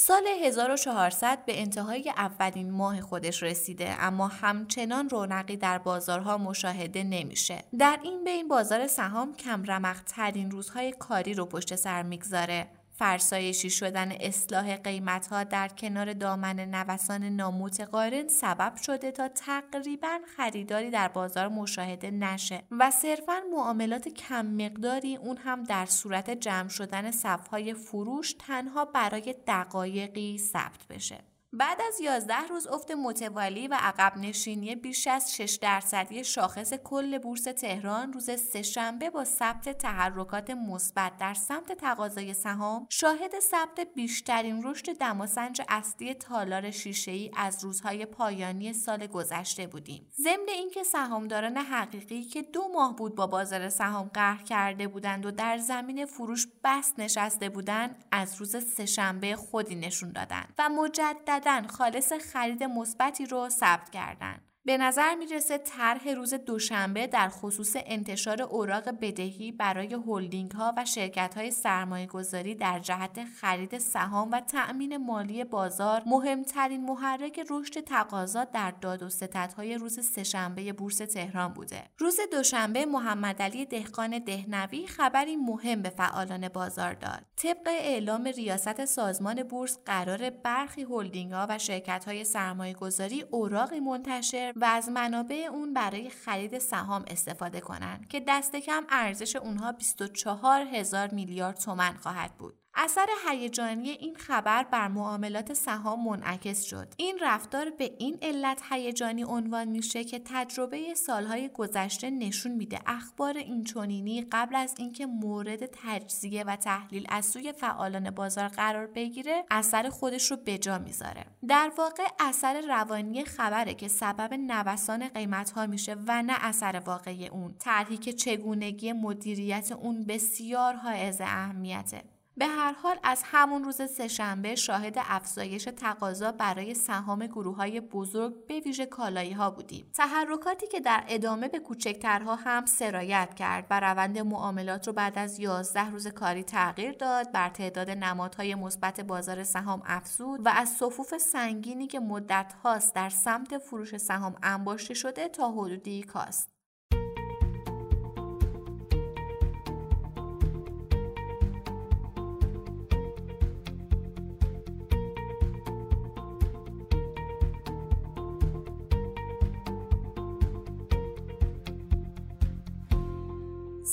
[0.00, 7.64] سال 1400 به انتهای اولین ماه خودش رسیده اما همچنان رونقی در بازارها مشاهده نمیشه.
[7.78, 12.66] در این بین بازار سهام کم رمق ترین روزهای کاری رو پشت سر می‌گذاره.
[12.98, 21.08] فرسایشی شدن اصلاح قیمتها در کنار دامن نوسان نامتقارن سبب شده تا تقریبا خریداری در
[21.08, 27.74] بازار مشاهده نشه و صرفا معاملات کم مقداری اون هم در صورت جمع شدن صفهای
[27.74, 31.27] فروش تنها برای دقایقی ثبت بشه.
[31.52, 37.18] بعد از 11 روز افت متوالی و عقب نشینی بیش از 6 درصدی شاخص کل
[37.18, 44.62] بورس تهران روز سهشنبه با ثبت تحرکات مثبت در سمت تقاضای سهام شاهد ثبت بیشترین
[44.62, 50.10] رشد دماسنج اصلی تالار شیشه‌ای از روزهای پایانی سال گذشته بودیم.
[50.22, 55.30] ضمن اینکه سهامداران حقیقی که دو ماه بود با بازار سهام قهر کرده بودند و
[55.30, 61.37] در زمین فروش بست نشسته بودند از روز سهشنبه خودی نشون دادند و مجدد
[61.68, 64.47] خالص خرید مثبتی رو ثبت کردند.
[64.68, 70.84] به نظر می‌رسه طرح روز دوشنبه در خصوص انتشار اوراق بدهی برای هلدینگ ها و
[70.84, 77.80] شرکت های سرمایه گذاری در جهت خرید سهام و تأمین مالی بازار مهمترین محرک رشد
[77.80, 79.08] تقاضا در داد و
[79.56, 81.82] های روز سهشنبه بورس تهران بوده.
[81.98, 87.22] روز دوشنبه محمد علی دهقان دهنوی خبری مهم به فعالان بازار داد.
[87.36, 93.80] طبق اعلام ریاست سازمان بورس قرار برخی هلدینگ ها و شرکت های سرمایه گذاری اوراقی
[93.80, 99.72] منتشر و از منابع اون برای خرید سهام استفاده کنند که دست کم ارزش اونها
[99.72, 102.57] 24 هزار میلیارد تومن خواهد بود.
[102.80, 106.88] اثر هیجانی این خبر بر معاملات سهام منعکس شد.
[106.96, 113.36] این رفتار به این علت هیجانی عنوان میشه که تجربه سالهای گذشته نشون میده اخبار
[113.36, 119.88] اینچنینی قبل از اینکه مورد تجزیه و تحلیل از سوی فعالان بازار قرار بگیره اثر
[119.88, 121.24] خودش رو به جا می‌ذاره.
[121.48, 127.28] در واقع اثر روانی خبره که سبب نوسان قیمت ها میشه و نه اثر واقعی
[127.28, 127.54] اون.
[127.58, 132.17] طرحی که چگونگی مدیریت اون بسیار حائز اهمیته.
[132.38, 138.46] به هر حال از همون روز سهشنبه شاهد افزایش تقاضا برای سهام گروه های بزرگ
[138.46, 139.90] به ویژه کالایی ها بودیم.
[139.94, 145.38] تحرکاتی که در ادامه به کوچکترها هم سرایت کرد و روند معاملات رو بعد از
[145.40, 151.18] 11 روز کاری تغییر داد، بر تعداد نمادهای مثبت بازار سهام افزود و از صفوف
[151.18, 156.57] سنگینی که مدت هاست در سمت فروش سهام انباشته شده تا حدودی کاست.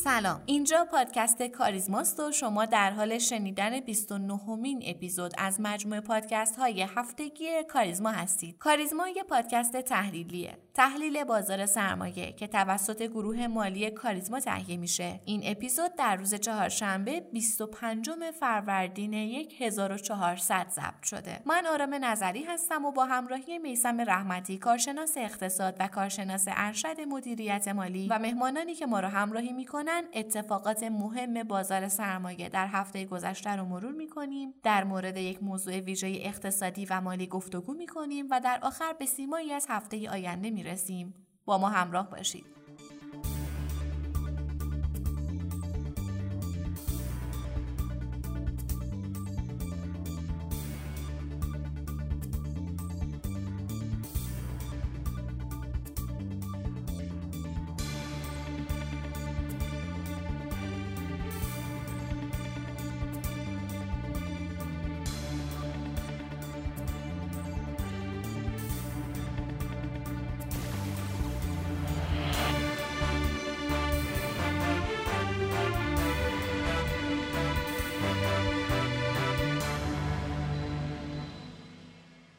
[0.06, 0.42] سلام.
[0.46, 6.82] اینجا پادکست کاریزماست و شما در حال شنیدن 29 مین اپیزود از مجموعه پادکست های
[6.82, 8.58] هفتگی کاریزما هستید.
[8.58, 10.58] کاریزما یه پادکست تحلیلیه.
[10.76, 15.20] تحلیل بازار سرمایه که توسط گروه مالی کاریزما تهیه میشه.
[15.26, 18.10] این اپیزود در روز چهارشنبه 25
[18.40, 19.14] فروردین
[19.60, 21.42] 1400 ضبط شده.
[21.46, 27.68] من آرام نظری هستم و با همراهی میسم رحمتی کارشناس اقتصاد و کارشناس ارشد مدیریت
[27.68, 33.56] مالی و مهمانانی که ما رو همراهی می‌کنن اتفاقات مهم بازار سرمایه در هفته گذشته
[33.56, 34.54] رو مرور می‌کنیم.
[34.64, 39.54] در مورد یک موضوع ویژه اقتصادی و مالی گفتگو می‌کنیم و در آخر به سیمایی
[39.54, 41.14] از هفته آینده می‌رسیم.
[41.46, 42.46] با ما همراه باشید.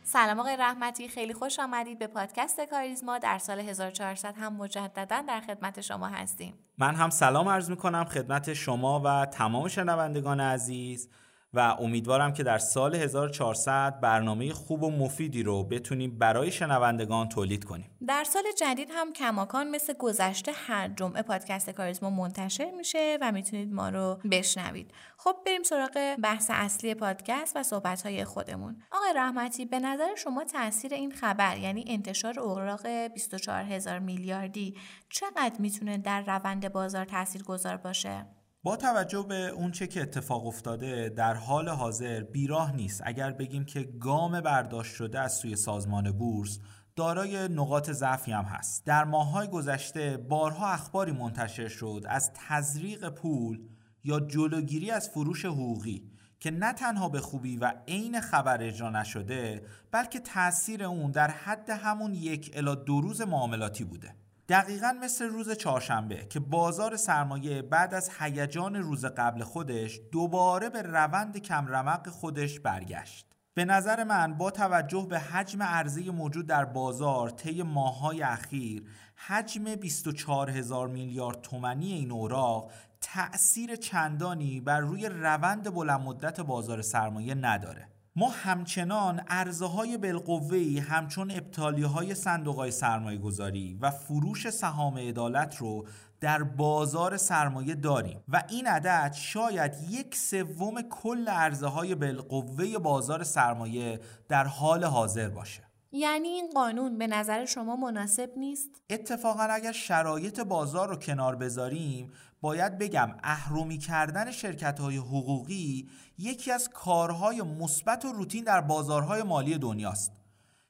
[0.08, 3.18] سلام آقای رحمتی خیلی خوش آمدید به پادکست کاریزما.
[3.18, 6.54] در سال 1400 هم مجددا در خدمت شما هستیم.
[6.78, 11.08] من هم سلام عرض می کنم خدمت شما و تمام شنوندگان عزیز.
[11.56, 17.64] و امیدوارم که در سال 1400 برنامه خوب و مفیدی رو بتونیم برای شنوندگان تولید
[17.64, 17.90] کنیم.
[18.06, 23.72] در سال جدید هم کماکان مثل گذشته هر جمعه پادکست کاریزما منتشر میشه و می‌تونید
[23.72, 24.90] ما رو بشنوید.
[25.16, 28.82] خب بریم سراغ بحث اصلی پادکست و صحبت های خودمون.
[28.92, 34.76] آقای رحمتی به نظر شما تاثیر این خبر یعنی انتشار اوراق 24 هزار میلیاردی
[35.10, 38.26] چقدر می‌تونه در روند بازار تاثیر گذار باشه؟
[38.66, 43.02] با توجه به اونچه که اتفاق افتاده در حال حاضر بیراه نیست.
[43.04, 46.58] اگر بگیم که گام برداشت شده از سوی سازمان بورس
[46.96, 48.86] دارای نقاط ضعفی هم هست.
[48.86, 53.68] در ماههای گذشته بارها اخباری منتشر شد از تزریق پول
[54.04, 56.10] یا جلوگیری از فروش حقوقی
[56.40, 61.70] که نه تنها به خوبی و عین خبر اجرا نشده بلکه تاثیر اون در حد
[61.70, 64.14] همون یک الا دو روز معاملاتی بوده.
[64.48, 70.82] دقیقا مثل روز چهارشنبه که بازار سرمایه بعد از هیجان روز قبل خودش دوباره به
[70.82, 73.26] روند کمرمق خودش برگشت.
[73.54, 78.84] به نظر من با توجه به حجم عرضه موجود در بازار طی ماههای اخیر
[79.14, 86.82] حجم 24 هزار میلیارد تومانی این اوراق تأثیر چندانی بر روی روند بلند مدت بازار
[86.82, 87.95] سرمایه نداره.
[88.18, 94.98] ما همچنان ارزه های بالقوهی همچون ابتالی های صندوق های سرمایه گذاری و فروش سهام
[94.98, 95.86] عدالت رو
[96.20, 103.24] در بازار سرمایه داریم و این عدد شاید یک سوم کل ارزه های بالقوه بازار
[103.24, 105.62] سرمایه در حال حاضر باشه
[105.92, 112.12] یعنی این قانون به نظر شما مناسب نیست؟ اتفاقا اگر شرایط بازار رو کنار بذاریم
[112.46, 119.22] باید بگم اهرومی کردن شرکت های حقوقی یکی از کارهای مثبت و روتین در بازارهای
[119.22, 120.12] مالی دنیاست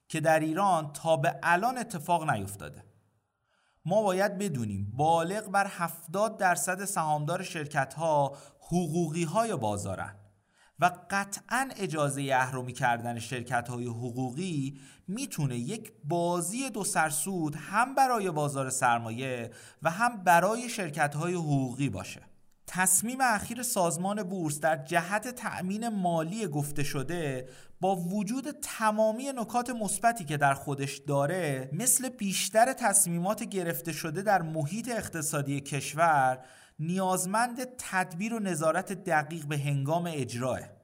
[0.08, 2.84] که در ایران تا به الان اتفاق نیفتاده.
[3.84, 10.16] ما باید بدونیم بالغ بر 70 درصد سهامدار شرکت ها حقوقی های بازارن
[10.78, 18.30] و قطعا اجازه اهرمی کردن شرکت های حقوقی می‌تونه یک بازی دو سرسود هم برای
[18.30, 19.50] بازار سرمایه
[19.82, 22.22] و هم برای شرکت های حقوقی باشه.
[22.66, 27.48] تصمیم اخیر سازمان بورس در جهت تأمین مالی گفته شده
[27.80, 34.42] با وجود تمامی نکات مثبتی که در خودش داره مثل بیشتر تصمیمات گرفته شده در
[34.42, 36.38] محیط اقتصادی کشور
[36.78, 40.75] نیازمند تدبیر و نظارت دقیق به هنگام اجراه.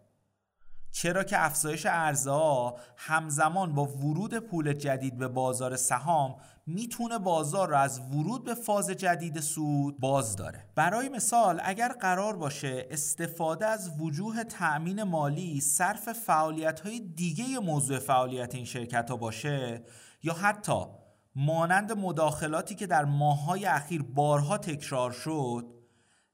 [0.93, 6.37] چرا که افزایش ارزها همزمان با ورود پول جدید به بازار سهام
[6.67, 10.67] می‌تونه بازار را از ورود به فاز جدید سود باز داره.
[10.75, 17.99] برای مثال اگر قرار باشه استفاده از وجوه تأمین مالی صرف فعالیت های دیگه موضوع
[17.99, 19.83] فعالیت این شرکت ها باشه
[20.23, 20.85] یا حتی
[21.37, 25.67] مانند مداخلاتی که در ماههای اخیر بارها تکرار شد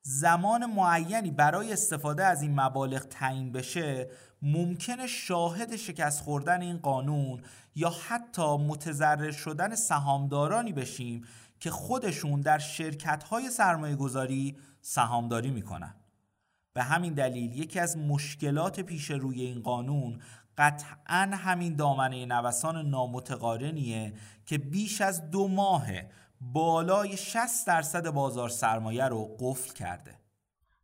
[0.03, 4.11] زمان معینی برای استفاده از این مبالغ تعیین بشه
[4.43, 7.43] ممکنه شاهد شکست خوردن این قانون
[7.75, 11.25] یا حتی متضرر شدن سهامدارانی بشیم
[11.61, 15.95] که خودشون در شرکت های سرمایه گذاری سهامداری می‌کنن.
[16.73, 20.21] به همین دلیل یکی از مشکلات پیش روی این قانون
[20.59, 24.13] قطعا همین دامنه نوسان نامتقارنیه
[24.47, 25.87] که بیش از دو ماه
[26.41, 30.15] بالای 60 درصد بازار سرمایه رو قفل کرده.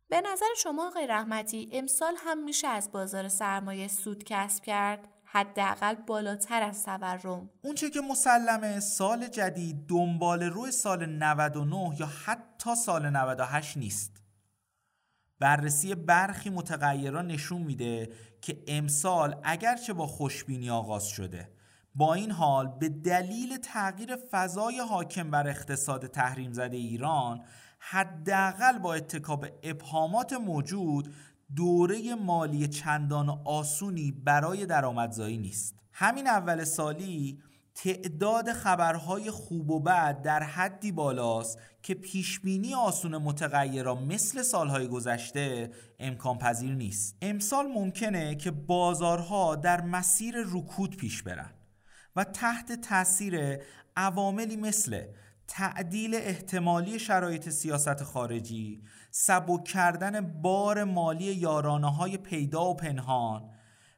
[0.09, 5.95] به نظر شما آقای رحمتی امسال هم میشه از بازار سرمایه سود کسب کرد؟ حداقل
[5.95, 13.09] بالاتر از تورم اونچه که مسلمه سال جدید دنبال روی سال 99 یا حتی سال
[13.09, 14.21] 98 نیست.
[15.39, 18.09] بررسی برخی متغیران نشون میده
[18.41, 21.54] که امسال اگرچه با خوشبینی آغاز شده
[21.95, 27.41] با این حال به دلیل تغییر فضای حاکم بر اقتصاد تحریم زده ایران
[27.79, 31.13] حداقل با اتکاب ابهامات موجود
[31.55, 35.75] دوره مالی چندان آسونی برای درآمدزایی نیست.
[35.91, 37.41] همین اول سالی
[37.75, 45.71] تعداد خبرهای خوب و بد در حدی بالاست که پیشبینی آسون متغیرها مثل سالهای گذشته
[45.99, 47.17] امکان پذیر نیست.
[47.21, 51.54] امسال ممکنه که بازارها در مسیر رکود پیش برن.
[52.15, 53.59] و تحت تاثیر
[53.95, 55.01] عواملی مثل
[55.47, 63.49] تعدیل احتمالی شرایط سیاست خارجی سبک کردن بار مالی یارانه های پیدا و پنهان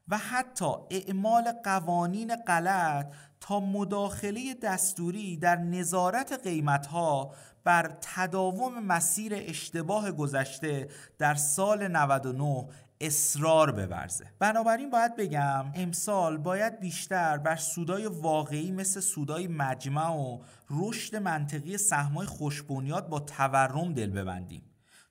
[0.08, 7.34] و حتی اعمال قوانین غلط تا مداخله دستوری در نظارت قیمتها
[7.64, 12.68] بر تداوم مسیر اشتباه گذشته در سال 99
[13.00, 14.26] اصرار بورزه.
[14.38, 20.38] بنابراین باید بگم امسال باید بیشتر بر سودای واقعی مثل سودای مجمع و
[20.70, 24.62] رشد منطقی سهمای خوشبنیاد با تورم دل ببندیم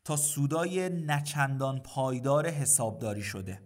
[0.04, 3.62] تا سودای نچندان پایدار حسابداری شده.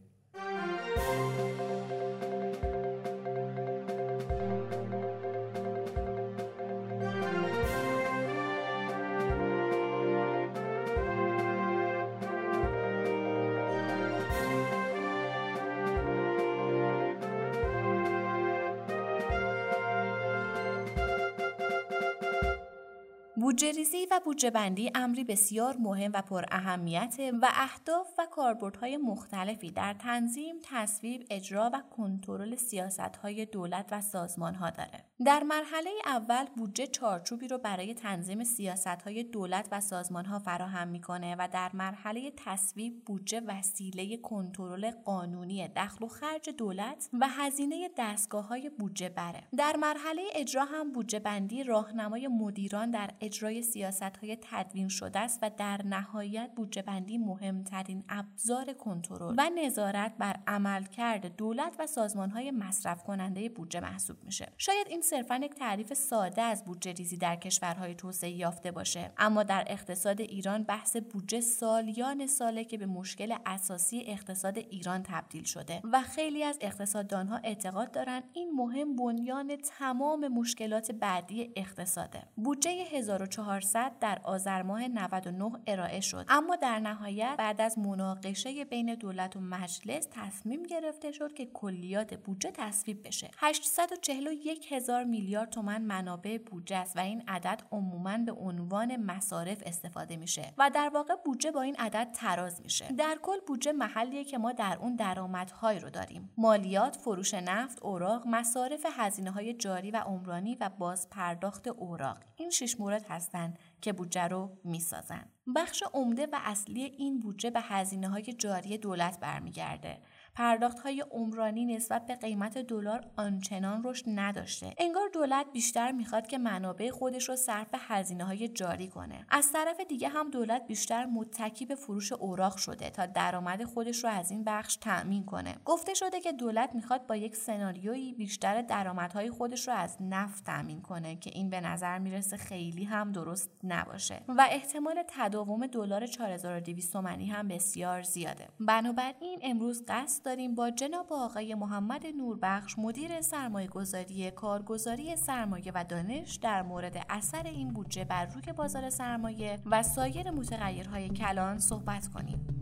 [23.42, 28.98] بودجه ریزی و بودجه بندی امری بسیار مهم و پر اهمیت و اهداف و کاربردهای
[28.98, 35.06] مختلفی در تنظیم، تصویب، اجرا و کنترل سیاستهای دولت و سازمانها داره.
[35.26, 41.48] در مرحله اول بودجه چارچوبی رو برای تنظیم سیاستهای دولت و سازمانها فراهم می‌کنه و
[41.54, 48.70] در مرحله تصویب بودجه وسیله کنترل قانونی دخل و خرج دولت و هزینه دستگاه های
[48.70, 49.44] بودجه بره.
[49.58, 55.40] در مرحله اجرا هم بودجه بندی راهنمای مدیران در اجرای سیاست های تدوین شده است
[55.42, 62.30] و در نهایت بودجه بندی مهمترین ابزار کنترل و نظارت بر عملکرد دولت و سازمان
[62.30, 64.52] های مصرف کننده بودجه محسوب میشه.
[64.58, 69.44] شاید این صرفا یک تعریف ساده از بودجه ریزی در کشورهای توسعه یافته باشه اما
[69.44, 75.82] در اقتصاد ایران بحث بودجه سالیان ساله که به مشکل اساسی اقتصاد ایران تبدیل شده
[75.92, 82.24] و خیلی از اقتصاددانها اعتقاد دارند این مهم بنیان تمام مشکلات بعدی اقتصاده.
[82.36, 82.84] بودجه
[83.22, 86.26] 1400 در آذر ماه 99 ارائه شد.
[86.30, 92.14] اما در نهایت بعد از مناقشه بین دولت و مجلس تصمیم گرفته شد که کلیات
[92.14, 93.32] بودجه تصویب بشه.
[93.38, 100.16] 841 هزار میلیارد تومن منابع بودجه است و این عدد عموما به عنوان مصارف استفاده
[100.16, 102.92] میشه و در واقع بودجه با این عدد تراز میشه.
[102.98, 106.30] در کل بودجه محلیه که ما در اون درآمدهایی رو داریم.
[106.38, 112.18] مالیات فروش نفت اوراق مصارف هزینه های جاری و عمرانی و باز پرداخت اوراق.
[112.36, 115.26] این شش مورد هستند که بودجه رو می‌سازن.
[115.56, 120.02] بخش عمده و اصلی این بودجه به هزینه های جاری دولت برمیگرده.
[120.42, 124.74] پرداخت های عمرانی نسبت به قیمت دلار آنچنان رشد نداشته.
[124.78, 129.26] انگار دولت بیشتر می‌خواد که منابع خودش رو صرف هزینه های جاری کنه.
[129.30, 134.10] از طرف دیگه هم دولت بیشتر متکی به فروش اوراق شده تا درآمد خودش رو
[134.10, 135.56] از این بخش تأمین کنه.
[135.66, 140.82] گفته شده که دولت می‌خواد با یک سناریویی بیشتر درآمدهای خودش رو از نفت تأمین
[140.82, 144.22] کنه که این به نظر می‌رسه خیلی هم درست نباشه.
[144.28, 148.48] و احتمال تداوم دلار 4200 تومانی هم بسیار زیاده.
[148.60, 155.84] بنابراین امروز قصد داریم با جناب آقای محمد نوربخش مدیر سرمایه گذاری کارگزاری سرمایه و
[155.84, 162.08] دانش در مورد اثر این بودجه بر روی بازار سرمایه و سایر متغیرهای کلان صحبت
[162.08, 162.62] کنیم.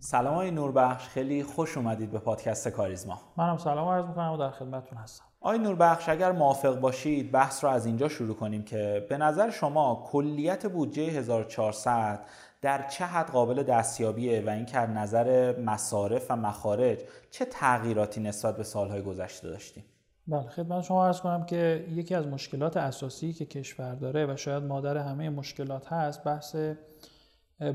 [0.00, 3.20] سلام های نوربخش خیلی خوش اومدید به پادکست کاریزما.
[3.36, 5.24] منم سلام عرض می‌کنم و در خدمتتون هستم.
[5.40, 10.08] آقای نوربخش اگر موافق باشید بحث رو از اینجا شروع کنیم که به نظر شما
[10.12, 12.24] کلیت بودجه 1400
[12.62, 16.98] در چه حد قابل دستیابیه و اینکه از نظر مصارف و مخارج
[17.30, 19.84] چه تغییراتی نسبت به سالهای گذشته داشتیم؟
[20.26, 24.62] بله خدمت شما عرض کنم که یکی از مشکلات اساسی که کشور داره و شاید
[24.62, 26.56] مادر همه مشکلات هست بحث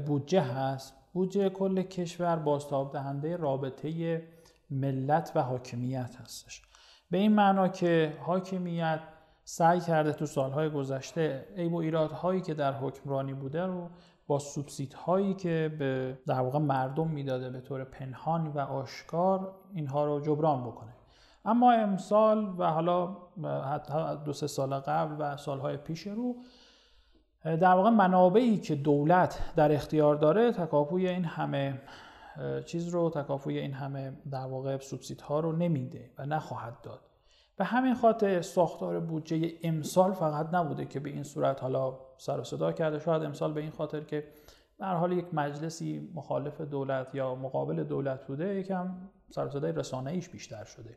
[0.06, 1.03] بودجه هست.
[1.14, 4.22] بودجه کل کشور بازتاب دهنده رابطه
[4.70, 6.62] ملت و حاکمیت هستش.
[7.12, 9.00] به این معنا که حاکمیت
[9.44, 13.90] سعی کرده تو سالهای گذشته عیب و ایرادهایی که در حکمرانی بوده رو
[14.28, 14.42] با
[15.06, 20.64] هایی که به در واقع مردم می‌داده به طور پنهان و آشکار اینها رو جبران
[20.64, 20.94] بکنه.
[21.46, 23.18] اما امسال و حالا
[23.74, 23.94] حتی
[24.26, 26.36] دو سه سال قبل و سالهای پیش رو
[27.44, 31.82] در واقع منابعی که دولت در اختیار داره تکاپوی این همه
[32.66, 37.00] چیز رو تکاپوی این همه در واقع سوبسید ها رو نمیده و نخواهد داد.
[37.58, 42.44] به همین خاطر ساختار بودجه امسال فقط نبوده که به این صورت حالا سر و
[42.44, 43.00] صدا کرده.
[43.00, 44.24] شاید امسال به این خاطر که
[44.80, 48.96] در حال یک مجلسی مخالف دولت یا مقابل دولت بوده یکم
[49.30, 50.96] سر و صدای رسانه ایش بیشتر شده.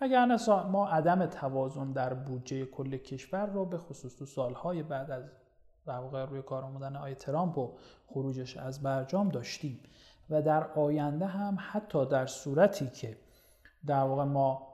[0.00, 0.38] اگر
[0.70, 5.24] ما عدم توازن در بودجه کل کشور رو به خصوص تو سالهای بعد از
[5.86, 7.72] در واقع روی کار آمدن آی ترامپ و
[8.06, 9.80] خروجش از برجام داشتیم.
[10.30, 13.16] و در آینده هم حتی در صورتی که
[13.86, 14.66] در واقع ما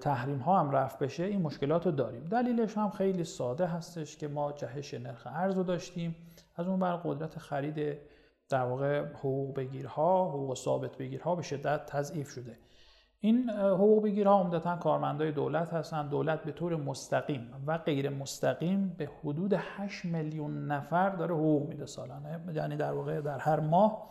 [0.00, 2.24] تحریم ها هم رفت بشه این مشکلات رو داریم.
[2.24, 6.16] دلیلش هم خیلی ساده هستش که ما جهش نرخ ارز رو داشتیم.
[6.56, 7.98] از اون بر قدرت خرید
[8.48, 12.58] در واقع حقوق بگیرها حقوق ثابت بگیرها به شدت تضعیف شده.
[13.20, 16.10] این حقوق بگیرها عمدتا کارمندای دولت هستند.
[16.10, 21.86] دولت به طور مستقیم و غیر مستقیم به حدود 8 میلیون نفر داره حقوق میده
[21.86, 22.40] سالانه.
[22.54, 24.10] یعنی در واقع در هر ماه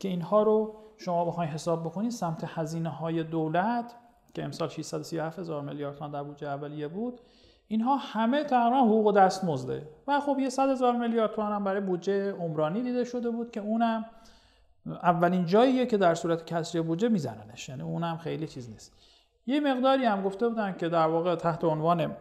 [0.00, 3.94] که اینها رو شما بخواید حساب بکنید سمت هزینه های دولت
[4.34, 7.20] که امسال 637 هزار میلیارد تومان در بودجه اولیه بود
[7.68, 12.32] اینها همه تقریبا حقوق دستمزده و خب یه 100 هزار میلیارد تومان هم برای بودجه
[12.32, 14.04] عمرانی دیده شده بود که اونم
[14.86, 17.68] اولین جاییه که در صورت کسری بودجه میزننش.
[17.68, 18.92] یعنی اونم خیلی چیز نیست.
[19.46, 22.16] یه مقداری هم گفته بودن که در واقع تحت عنوان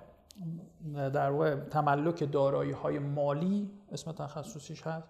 [0.94, 5.10] در واقع تملک دارایی های مالی اسم تخصصیش هست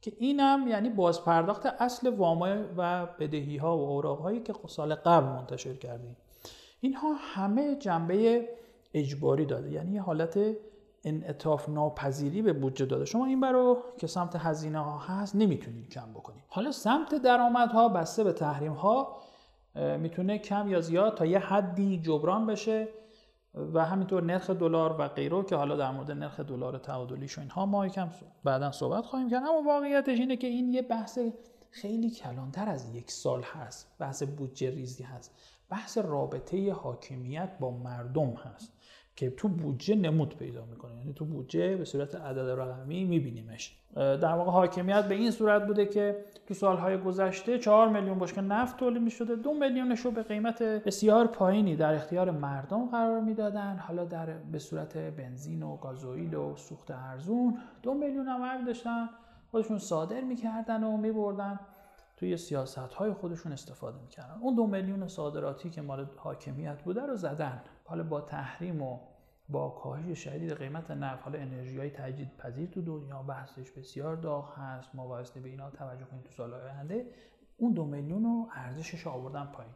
[0.00, 5.26] که اینم یعنی بازپرداخت اصل وامای و بدهی ها و اوراق هایی که سال قبل
[5.26, 6.16] منتشر کردیم.
[6.80, 8.48] اینها همه جنبه
[8.94, 9.70] اجباری داده.
[9.70, 10.38] یعنی یه حالت
[11.04, 13.04] انعطاف ناپذیری به بودجه داده.
[13.04, 16.44] شما این برو که سمت هزینه ها هست نمی‌تونید کم بکنید.
[16.48, 19.16] حالا سمت درآمدها بسته به تحریم ها
[19.74, 22.88] می‌تونه کم یا زیاد تا یه حدی جبران بشه
[23.54, 27.66] و همینطور نرخ دلار و غیره که حالا در مورد نرخ دلار تعادلیش و اینها
[27.66, 28.08] ما یکم
[28.44, 29.42] بعدا صحبت خواهیم کرد.
[29.42, 31.18] اما واقعیتش اینه که این یه بحث
[31.70, 33.96] خیلی کلانتر از یک سال هست.
[33.98, 35.34] بحث بودجه ریزی هست.
[35.70, 38.72] بحث رابطه حاکمیت با مردم هست.
[39.16, 40.96] که تو بودجه نمود پیدا می‌کنه.
[40.98, 43.78] یعنی تو بودجه به صورت عدد رقمی میبینیمش.
[43.94, 48.76] در واقع حاکمیت به این صورت بوده که تو سالهای گذشته 4 میلیون بشکه نفت
[48.76, 49.36] تولید می‌شده.
[49.36, 53.76] دو میلیونش رو به قیمت بسیار پایینی در اختیار مردم قرار می‌دادن.
[53.76, 59.08] حالا در به صورت بنزین و گازوئیل و سوخت ارزون دو میلیون هم داشتن.
[59.50, 61.60] خودشون صادر می‌کردن و میبردن.
[62.16, 64.34] توی سیاست های خودشون استفاده می‌کردن.
[64.40, 67.62] اون دو میلیون صادراتی که مال حاکمیت بوده رو زدن.
[67.92, 68.98] حالا با تحریم و
[69.48, 74.58] با کاهش شدید قیمت نفت حالا انرژی های تجدید پذیر تو دنیا بحثش بسیار داغ
[74.58, 77.06] هست ما به اینا توجه کنیم تو سالهای آینده
[77.56, 79.72] اون دو میلیون رو ارزشش آوردن پایین.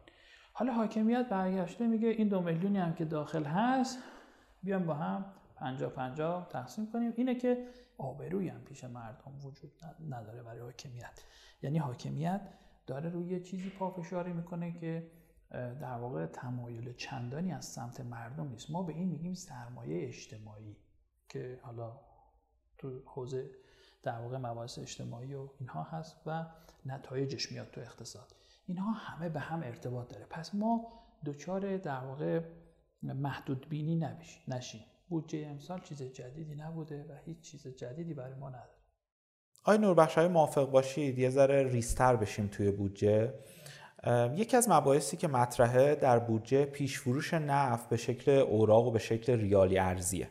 [0.53, 3.99] حالا حاکمیت برگشته میگه این دو میلیونی هم که داخل هست
[4.63, 7.13] بیام با هم پنجا پنجا تقسیم کنیم.
[7.15, 9.71] اینه که آبروی هم پیش مردم وجود
[10.09, 11.23] نداره برای حاکمیت.
[11.61, 12.41] یعنی حاکمیت
[12.87, 15.11] داره روی چیزی پافشاری می‌کنه که
[15.51, 18.71] در واقع تمایل چندانی از سمت مردم نیست.
[18.71, 20.77] ما به این میگیم سرمایه اجتماعی
[21.29, 21.99] که حالا
[22.77, 23.49] تو حوزه
[24.03, 26.45] در واقع مباحث اجتماعی و اینها هست و
[26.85, 28.35] نتایجش میاد تو اقتصاد.
[28.65, 30.25] اینها همه به هم ارتباط داره.
[30.29, 30.87] پس ما
[31.25, 32.41] دچار در واقع
[33.03, 34.05] محدود بینی
[34.47, 34.81] نشیم.
[35.09, 38.77] بودجه امسال چیز جدیدی نبوده و هیچ چیز جدیدی برای ما نداره.
[39.63, 43.33] آی نوربخش های موافق باشید؟ یه ذره ریستر بشیم توی بودجه.
[44.35, 48.99] یکی از مباحثی که مطرحه در بودجه پیش فروش نفت به شکل اوراق و به
[48.99, 50.29] شکل ریالی ارزیه.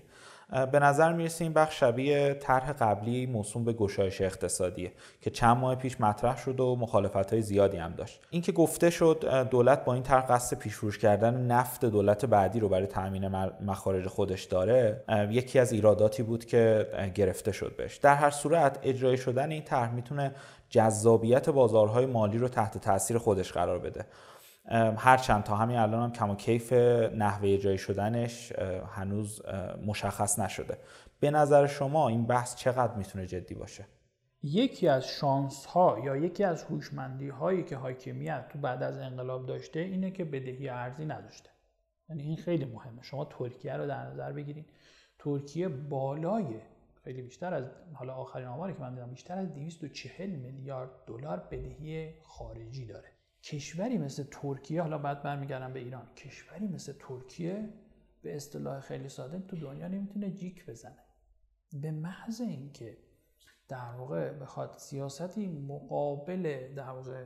[0.73, 5.75] به نظر می‌رسه این بخش شبیه طرح قبلی موسوم به گشایش اقتصادیه که چند ماه
[5.75, 8.21] پیش مطرح شد و مخالفت های زیادی هم داشت.
[8.31, 12.61] این که گفته شد دولت با این طرح قصد پیش فروش کردن نفت دولت بعدی
[12.61, 13.29] رو برای تامین
[13.61, 17.97] مخارج خودش داره یکی از ایراداتی بود که گرفته شد بهش.
[17.97, 20.35] در هر صورت اجرای شدن این طرح می‌تونه
[20.69, 24.07] جذابیت بازارهای مالی رو تحت تاثیر خودش قرار بده.
[24.97, 26.73] هرچند تا همین الان هم کم و کیف
[27.13, 28.53] نحوه جای شدنش
[28.93, 29.43] هنوز
[29.87, 30.79] مشخص نشده.
[31.21, 33.87] به نظر شما این بحث چقدر می‌تونه جدی باشه؟
[34.43, 39.47] یکی از شانس ها یا یکی از هوشمندی هایی که حاکمیت تو بعد از انقلاب
[39.47, 41.51] داشته اینه که بدهی ارزی نداشته.
[42.09, 43.03] یعنی این خیلی مهمه.
[43.03, 44.71] شما ترکیه رو در نظر بگیرید
[45.19, 46.47] ترکیه بالای
[47.07, 47.65] خیلی بیشتر از
[47.95, 53.09] حالا آخرین آماری که من دیدم بیشتر از 240 میلیارد دلار بدهی خارجی داره.
[53.43, 57.69] کشوری مثل ترکیه حالا بعد برمیگردم به ایران کشوری مثل ترکیه
[58.23, 61.05] به اصطلاح خیلی ساده تو دنیا نمی‌تونه جیک بزنه.
[61.73, 62.97] به محض اینکه
[63.69, 67.25] در واقع بخواد سیاستی مقابل در واقع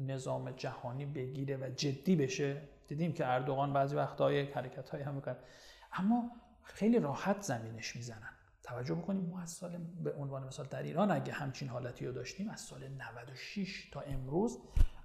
[0.00, 5.36] نظام جهانی بگیره و جدی بشه دیدیم که اردوغان بعضی وقتا یک حرکت هم می‌کنه
[5.92, 6.30] اما
[6.62, 8.34] خیلی راحت زمینش می‌زنن.
[8.64, 12.48] توجه بکنیم ما از سال به عنوان مثال در ایران اگه همچین حالتی رو داشتیم
[12.48, 14.58] از سال 96 تا امروز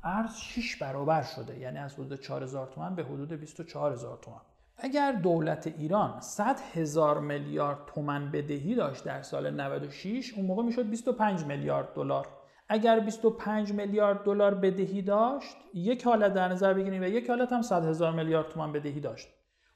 [0.04, 1.60] ارز 6 برابر شده.
[1.60, 4.42] یعنی از حدود 4000 تومان به حدود 24000 تومان.
[4.78, 10.90] اگر دولت ایران 100 هزار میلیارد تومن بدهی داشت در سال 96 اون موقع می‌شد
[10.90, 12.28] 25 میلیارد دلار.
[12.70, 17.62] اگر 25 میلیارد دلار بدهی داشت یک حالت در نظر بگیریم و یک حالت هم
[17.62, 19.28] 100 هزار میلیارد تومان بدهی داشت.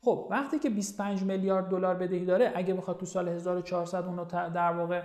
[0.04, 4.72] خب وقتی که 25 میلیارد دلار بدهی داره اگه بخواد تو سال 1400 اونو در
[4.72, 5.04] واقع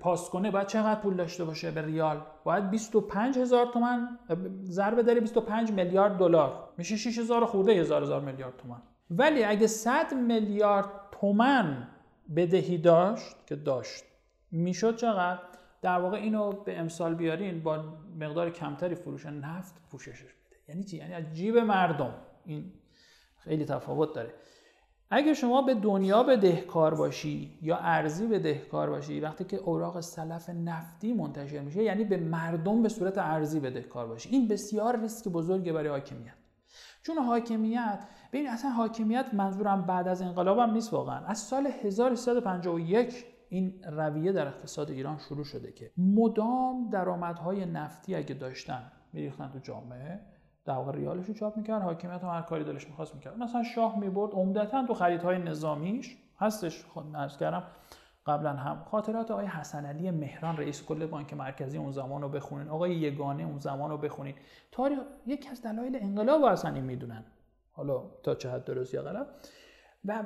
[0.00, 4.18] پاس کنه باید چقدر پول داشته باشه به ریال؟ باید 25 هزار تومن
[4.64, 6.68] ضربه داره 25 میلیارد دلار.
[6.78, 11.88] میشه 6 هزار خورده هزار هزار میلیارد تومن ولی اگه 100 میلیارد تومن
[12.36, 14.04] بدهی داشت که داشت
[14.50, 15.40] می‌شد چقدر؟
[15.82, 17.84] در واقع اینو به امسال بیارین با
[18.18, 22.14] مقدار کمتری فروش نفت پوششش بده یعنی چی؟ یعنی از جیب مردم.
[22.44, 22.72] این
[23.44, 24.34] خیلی تفاوت داره.
[25.10, 31.12] اگه شما به دنیا بدهکار باشی یا ارزی بدهکار باشی وقتی که اوراق سلف نفتی
[31.12, 34.28] منتشر میشه یعنی به مردم به صورت ارزی بدهکار باشی.
[34.28, 36.34] این بسیار ریسک بزرگه برای حاکمیت.
[37.02, 41.26] چون حاکمیت ببین اصلا حاکمیت منظورم بعد از انقلابم نیست واقعا.
[41.26, 48.34] از سال 1351 این رویه در اقتصاد ایران شروع شده که مدام درآمدهای نفتی اگه
[48.34, 50.20] داشتن میریختن تو جامعه
[50.64, 53.38] در واقع ریالش رو چاپ می‌کرد حاکمیت هم هر کاری دلش می‌خواست می‌کرد.
[53.38, 56.84] مثلا شاه می‌برد عمدتا تو خریدهای نظامیش هستش.
[56.84, 57.62] خود نرز کردم
[58.26, 62.68] قبلا هم خاطرات آقای حسن علی مهران رئیس کل بانک مرکزی اون زمان رو بخونین.
[62.68, 64.34] آقای یگانه اون زمان رو بخونین.
[64.72, 67.24] تاریخ یکی از دلایل انقلاب اصلا این می‌دونن.
[67.72, 69.26] حالا تا چه حد درست یا غلط.
[70.04, 70.22] و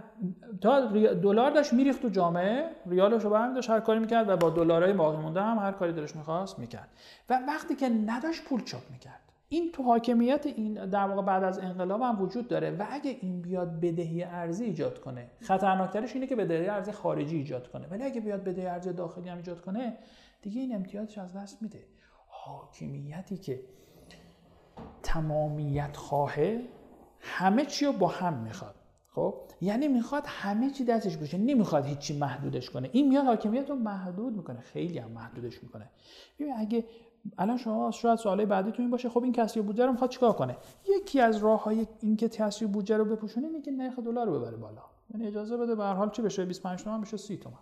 [0.61, 0.81] تا
[1.15, 4.93] دلار داشت میریخت تو جامعه ریالش رو برمی داشت هر کاری می‌کرد و با دلارای
[4.93, 6.89] باقی مونده هم هر کاری دلش می‌خواست می‌کرد.
[7.31, 9.21] و وقتی که نداشت پول چاپ می‌کرد.
[9.55, 13.43] این تو حاکمیت این در واقع بعد از انقلاب هم وجود داره و اگه این
[13.43, 17.87] بیاد بدهی ارزی ایجاد کنه خطرناکترش اینه که بدهی ارزی خارجی ایجاد کنه.
[17.87, 19.99] ولی اگه بیاد بدهی ارزی داخلی هم ایجاد کنه
[20.43, 21.87] دیگه این امتیازش از دست میده.
[22.27, 23.61] حاکمیتی که
[25.03, 26.61] تمامیت خواهه
[27.21, 28.75] همه چی رو با هم می‌خواد.
[29.11, 31.39] خب؟ یعنی می‌خواد همه چی دستش باشه.
[31.39, 32.91] نمی‌خواد هیچی محدودش کنه.
[32.93, 34.61] این میاد حاکمیت رو محدود می‌کنه.
[34.61, 35.91] خیلی هم محدودش می‌کنه.
[36.39, 36.85] ببین اگه
[37.39, 39.09] الان شما شاید بعدی تو این باشه.
[39.09, 40.57] خب این کسری بودجه رو می‌خواد چیکار کنه؟
[40.89, 44.57] یکی از راه های اینکه کسری بودجه رو بپوشونه اینه که نرخ دلار رو ببره
[44.57, 44.83] بالا.
[45.11, 47.57] یعنی اجازه بده به هر حال چی بشه؟ 25 تومن بشه 30 تومن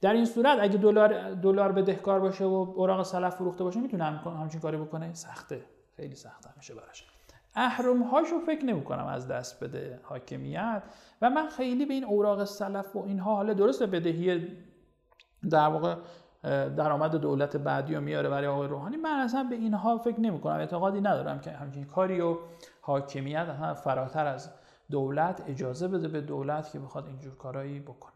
[0.00, 4.60] در این صورت اگه دولت دلار بدهکار باشه و اوراق سلف فروخته باشه می‌تونه همچین
[4.60, 5.64] کاری بکنه؟ سخته.
[5.96, 7.04] خیلی سخته میشه براش.
[7.54, 10.82] اهرم هاشو فکر نمی کنم از دست بده حاکمیت.
[11.22, 14.48] و من خیلی به این اوراق سلف و اینها حالا درست بدهی
[15.50, 15.96] در واقع
[16.42, 18.96] درآمد دولت بعدی رو میاره برای آقای روحانی.
[18.96, 22.36] من اصلا به اینها فکر نمی کنم اعتقادی ندارم که همچین کاری و
[22.80, 24.50] حاکمیت اصلا فراتر از
[24.90, 28.12] دولت اجازه بده به دولت که بخواد اینجور کارایی بکنه.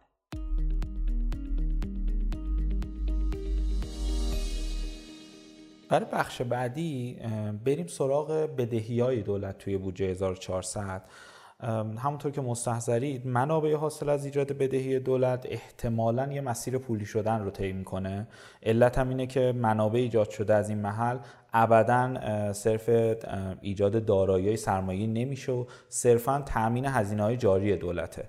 [5.88, 7.18] برای بخش بعدی
[7.64, 11.02] بریم سراغ بدهی های دولت توی بودجه 1400
[11.98, 17.50] همونطور که مستحضرید منابع حاصل از ایجاد بدهی دولت احتمالا یه مسیر پولی شدن رو
[17.50, 18.28] طی می‌کنه.
[18.62, 21.18] علت هم اینه که منابع ایجاد شده از این محل
[21.52, 23.16] ابدا صرف
[23.60, 28.28] ایجاد دارایی سرمایه نمیشه و صرفا تامین هزینه های جاری دولته.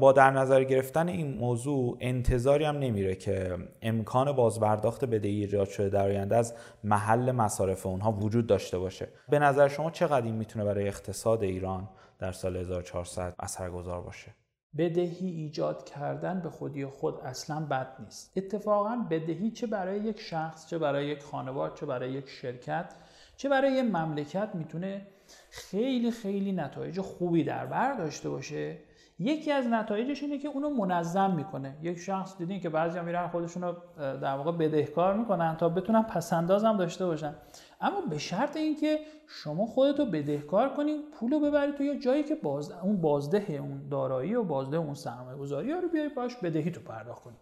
[0.00, 5.88] با در نظر گرفتن این موضوع انتظاری هم نمیره که امکان بازپرداخت بدهی ایجاد شده
[5.88, 9.08] در آینده از محل مصارف اونها وجود داشته باشه.
[9.28, 14.34] به نظر شما چقدر این می‌تونه برای اقتصاد ایران در سال 1400 اثرگذار باشه.
[14.78, 18.32] بدهی ایجاد کردن به خودی خود اصلا بد نیست.
[18.36, 22.94] اتفاقا بدهی چه برای یک شخص چه برای یک خانواده چه برای یک شرکت
[23.36, 25.06] چه برای یک مملکت می‌تونه
[25.50, 28.78] خیلی خیلی نتایج خوبی در بر داشته باشه.
[29.18, 31.76] یکی از نتایجش اینه که اونو منظم می‌کنه.
[31.82, 36.64] یک شخص دیدین که بعضی میرن خودشون رو در واقع بدهکار می‌کنن تا بتونن پسنداز
[36.64, 37.34] هم داشته باشن.
[37.80, 42.70] اما به شرط اینکه شما خودتو بدهکار کنید پولو ببرید تو یه جایی که باز
[42.70, 47.22] اون بازده اون دارایی و بازده اون سرمایه گذاری رو بیاری باش بدهی تو پرداخت
[47.22, 47.36] کنی.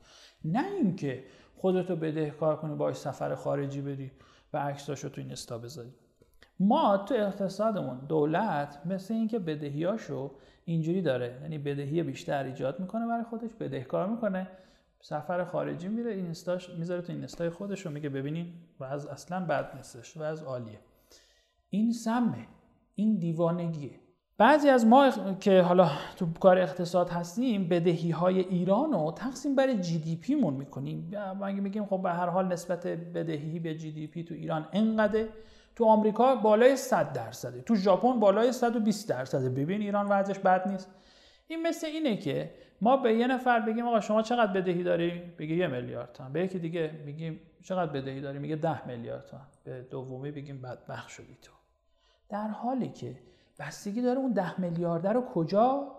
[0.44, 1.24] نه اینکه
[1.56, 4.10] خودتو بدهکار کنی باش سفر خارجی بدی
[4.52, 5.92] و عکساشو تو این استا بذاری.
[6.60, 10.30] ما تو اقتصادمون دولت مثل اینکه بدهیاشو
[10.64, 14.48] اینجوری داره یعنی بدهی بیشتر ایجاد می‌کنه برای خودش بدهکار می‌کنه.
[15.08, 19.06] سفر خارجی میره این استاش می‌ذاره تو این استای خودش رو میگه ببینین و از
[19.06, 20.78] اصلا بد نیستش و از عالیه.
[21.70, 22.46] این سمه
[22.94, 23.90] این دیوانگیه.
[24.38, 29.74] بعضی از ما که حالا تو کار اقتصاد هستیم بدهی های ایران رو تقسیم بر
[29.74, 31.10] جی دی پی مون می‌کنیم.
[31.42, 35.24] اگه میگیم خب به هر حال نسبت بدهی به جی دی پی تو ایران انقدر
[35.76, 39.48] تو آمریکا بالای 100 درصده تو ژاپن بالای 120 درصده.
[39.48, 40.90] ببین ایران وضعش بد نیست.
[41.46, 45.54] این مثل اینه که ما به یه نفر بگیم آقا شما چقدر بدهی داری؟ بگه
[45.54, 49.82] یه میلیارد تومن به یکی دیگه میگیم چقدر بدهی داری؟ میگه ده میلیارد تومن به
[49.82, 51.52] دومی بگیم بدبخت شدی تو.
[52.28, 53.16] در حالی که
[53.58, 55.92] بستگی داره اون ده میلیارد رو کجا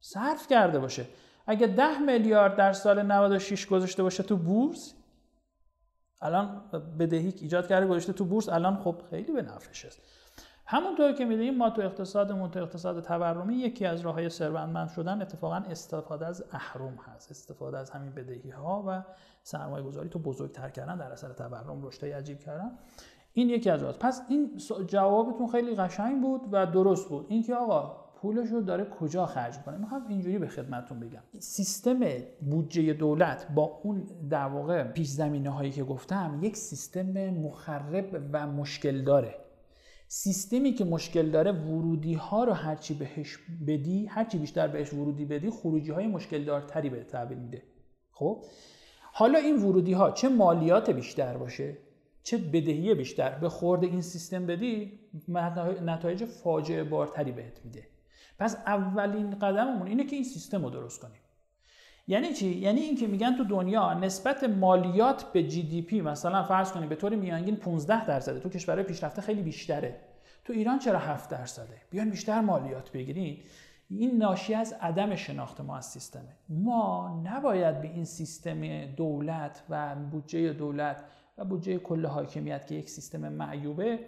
[0.00, 1.06] صرف کرده باشه.
[1.46, 4.94] اگه ده میلیارد در سال 96 گذاشته باشه تو بورس
[6.22, 6.64] الان
[6.98, 10.02] بدهی ایجاد کرده گذاشته تو بورس الان خب خیلی به نفعش است
[10.66, 15.22] همونطور که می‌دونیم ما تو اقتصادمون تو اقتصاد تورمی یکی از راه های ثروتمند شدن
[15.22, 17.30] اتفاقا استفاده از اهرم هست.
[17.30, 19.02] استفاده از همین بدهی ها و
[19.42, 22.70] سرمایه گذاری تو بزرگتر کردن در اثر تورم رشد عجیب کردن.
[23.32, 24.50] این یکی از راست پس این
[24.86, 27.26] جوابتون خیلی قشنگ بود و درست بود.
[27.28, 31.22] اینکه آقا پولش رو داره کجا خرج کنه می‌خوام اینجوری به خدمتتون بگم.
[31.38, 32.00] سیستم
[32.50, 38.46] بودجه دولت با اون در واقع پیش زمینه هایی که گفتم یک سیستم مخرب و
[38.46, 39.43] مشکل داره.
[40.16, 45.50] سیستمی که مشکل داره ورودی ها رو هرچی بهش بدی هرچی بیشتر بهش ورودی بدی
[45.50, 47.62] خروجی های مشکل دارتری به تحویل میده.
[48.10, 48.44] خب؟
[49.12, 51.78] حالا این ورودی ها چه مالیات بیشتر باشه؟
[52.22, 55.00] چه بدهی بیشتر؟ به خورد این سیستم بدی
[55.84, 57.86] نتایج فاجعه بارتری بهت میده.
[58.38, 61.20] پس اولین قدممون اینه که این سیستم رو درست کنیم.
[62.06, 66.72] یعنی چی؟ یعنی اینکه میگن تو دنیا نسبت مالیات به جی دی پی مثلا فرض
[66.72, 69.96] کنید به طور میانگین 15 درصده تو کشورهای پیشرفته خیلی بیشتره.
[70.44, 73.38] تو ایران چرا 7 درصده؟ بیان بیشتر مالیات بگیرین.
[73.90, 76.36] این ناشی از عدم شناخت ما از سیستمه.
[76.48, 81.04] ما نباید به این سیستم دولت و بودجه دولت
[81.38, 83.98] و بودجه کل حاکمیت که یک سیستم معیوبه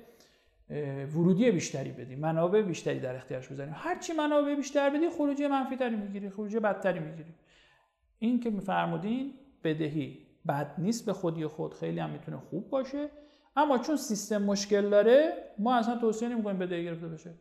[1.15, 2.19] ورودی بیشتری بدیم.
[2.19, 3.75] منابع بیشتری در اختیارش بذاریم.
[3.77, 7.35] هرچی منابع بیشتر بدی خروجی منفی تری می‌گیری خروجی بدتری می‌گیری.
[8.19, 10.27] این که میفرمودین بدهی.
[10.49, 11.75] بد نیست به خودی خود.
[11.75, 13.11] خیلی هم می‌تونه خوب باشه.
[13.57, 17.35] اما چون سیستم مشکل داره ما اصلا توصیه نمی‌کنیم بدهی گرفته بشه.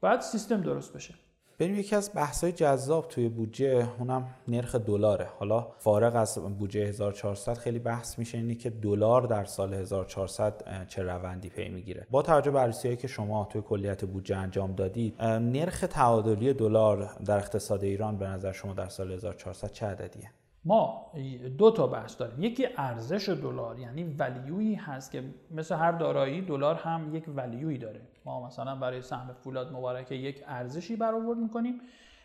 [0.00, 1.14] بعد سیستم درست بشه.
[1.58, 5.28] بریم یکی از بحث‌های جذاب توی بودجه اونم نرخ دلاره.
[5.38, 11.02] حالا فارغ از بودجه 1400 خیلی بحث میشه اینی که دلار در سال 1400 چه
[11.02, 12.06] روندی پی می‌گیره.
[12.10, 17.36] با توجه به بررسی‌هایی که شما توی کلیت بودجه انجام دادید نرخ تعادلی دلار در
[17.36, 20.30] اقتصاد ایران به نظر شما در سال 1400 چه عددیه؟
[20.64, 21.12] ما
[21.58, 22.42] دو تا بحث داریم.
[22.42, 28.00] یکی ارزش دلار یعنی ولیویی هست که مثل هر دارایی دلار هم یک ولیویی داره.
[28.24, 31.80] ما مثلا برای سهم فولاد مبارکه یک ارزشی برآورد می‌کنیم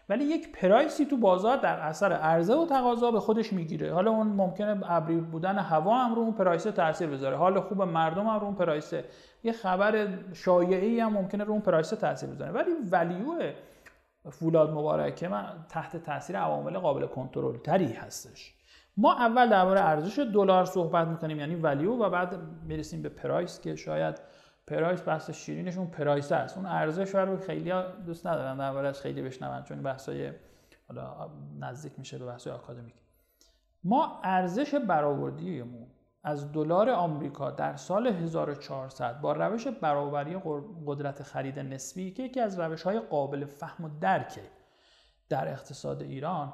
[0.09, 3.93] ولی یک پرایسی تو بازار در اثر عرضه و تقاضا به خودش می‌گیره.
[3.93, 7.37] حالا اون ممکنه ابری بودن هوا هم رو اون پرایسه تاثیر بذاره.
[7.37, 9.05] حال خوب مردم هم رو اون پرایسه.
[9.43, 12.51] یه خبر شایعی هم ممکنه رو اون پرایسه تاثیر بذاره.
[12.51, 13.51] ولی ولیو
[14.29, 18.53] فولاد مبارکه من تحت تاثیر عوامل قابل کنترل تری هستش.
[18.97, 22.35] ما اول درباره ارزش دلار صحبت می‌کنیم یعنی value و بعد
[22.67, 24.19] می‌رسیم به price که شاید
[24.67, 26.57] price بحث شیرینش اون price است.
[26.57, 27.73] اون ارزش رو خیلی
[28.05, 30.31] دوست ندارن دربارهش خیلی بشنون چون بحثای
[30.87, 32.95] حالا نزدیک میشه به بحثای آکادمیک.
[33.83, 35.87] ما ارزش برآوردیمون
[36.23, 40.37] از دلار آمریکا در سال 1400 با روش برابری
[40.85, 44.41] قدرت خرید نسبی که یکی از روش های قابل فهم و درکه
[45.29, 46.53] در اقتصاد ایران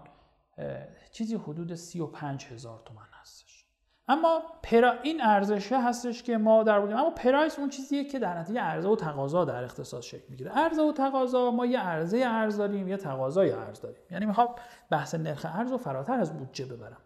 [1.12, 3.63] چیزی حدود 35 هزار تومن هستش.
[4.08, 8.40] اما پرا این ارزشه هستش که ما در بودیم اما پرایس اون چیزیه که در
[8.40, 10.52] نتیجه عرضه و تقاضا در اقتصاد شکل می‌گیره.
[10.52, 14.02] عرضه و تقاضا ما یه عرضه ارز داریم یه تقاضای ارز داریم.
[14.12, 14.48] یعنی می‌خوام
[14.90, 16.98] بحث نرخ ارز رو فراتر از بودجه ببرم.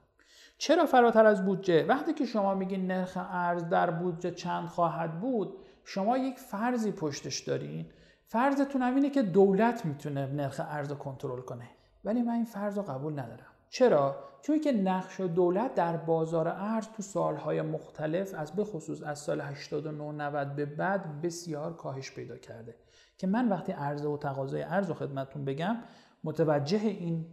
[0.58, 5.58] چرا فراتر از بودجه؟ وقتی که شما میگین نرخ ارز در بودجه چند خواهد بود
[5.86, 7.86] شما یک فرضی پشتش دارین.
[8.26, 11.70] فرضتون هم اینه که دولت می‌تونه نرخ ارز رو کنترل کنه.
[12.04, 13.48] ولی من این فرض رو قبول ندارم.
[13.70, 19.20] چرا؟ چون که نقش دولت در بازار ارز تو سالهای مختلف از به خصوص از
[19.20, 22.76] سال 89 90 به بعد بسیار کاهش پیدا کرده.
[23.18, 25.78] که من وقتی عرضه و تقاضای ارز رو خدمتتون بگم
[26.24, 27.26] متوجه این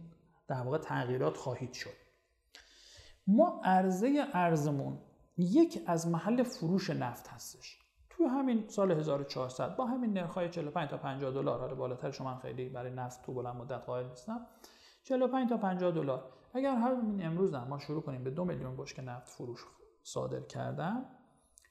[0.47, 2.05] در واقع تغییرات خواهید شد.
[3.27, 4.97] ما عرضه ارزمون
[5.37, 7.79] یک از محل فروش نفت هستش.
[8.09, 12.69] تو همین سال 1400 با همین نرخ‌های 45 تا 50 دلار حالا بالاتر شما خیلی
[12.69, 14.47] برای نفت تو بلند مدت قائل نیستم.
[15.03, 16.23] 45 تا 50 دلار.
[16.55, 19.65] اگر همین امروز هم ما شروع کنیم به دو میلیون بشکه نفت فروش
[20.03, 21.05] صادر کردن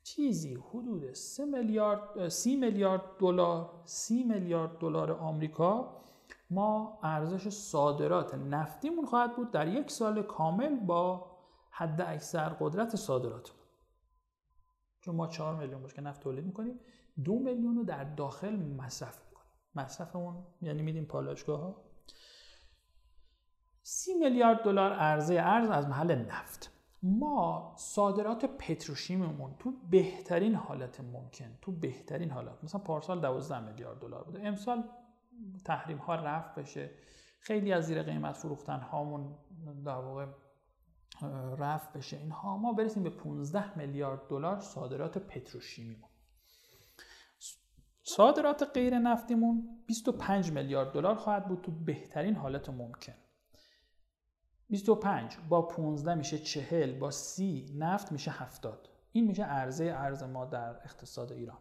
[0.03, 6.01] چیزی حدود 3 میلیارد 30 میلیارد دلار 30 میلیارد دلار آمریکا
[6.51, 11.31] ما ارزش صادرات نفتیمون خواهد بود در یک سال کامل با
[11.71, 13.53] حد اکثر قدرت صادرات
[15.01, 16.81] چون ما 4 میلیون بشکه نفت تولید می‌کنیم
[17.25, 19.53] دو میلیون رو در داخل مصرف می‌کنیم.
[19.75, 21.94] مصرفمون یعنی میدیم پالایشگاه ها
[23.87, 26.71] سی میلیارد دلار عرضه ارز از محل نفت.
[27.03, 32.65] ما صادرات پتروشیممون تو بهترین حالت ممکن تو بهترین حالت.
[32.65, 34.47] مثلا پارسال 12 میلیارد دلار بوده.
[34.47, 34.85] امسال
[35.65, 36.91] تحریم ها رفت بشه.
[37.41, 39.35] خیلی از زیر قیمت فروختن هامون
[39.85, 40.27] در واقع
[41.59, 42.17] رفت بشه.
[42.17, 46.11] اینها ما برسیم به 15 میلیارد دلار صادرات پتروشیمیمون.
[48.03, 53.15] صادرات غیر نفتیمون 25 میلیارد دلار خواهد بود تو بهترین حالت ممکن.
[54.71, 60.45] 25 با 15 میشه 40 با 30 نفت میشه 70 این میشه عرضه ارز ما
[60.45, 61.59] در اقتصاد ایران.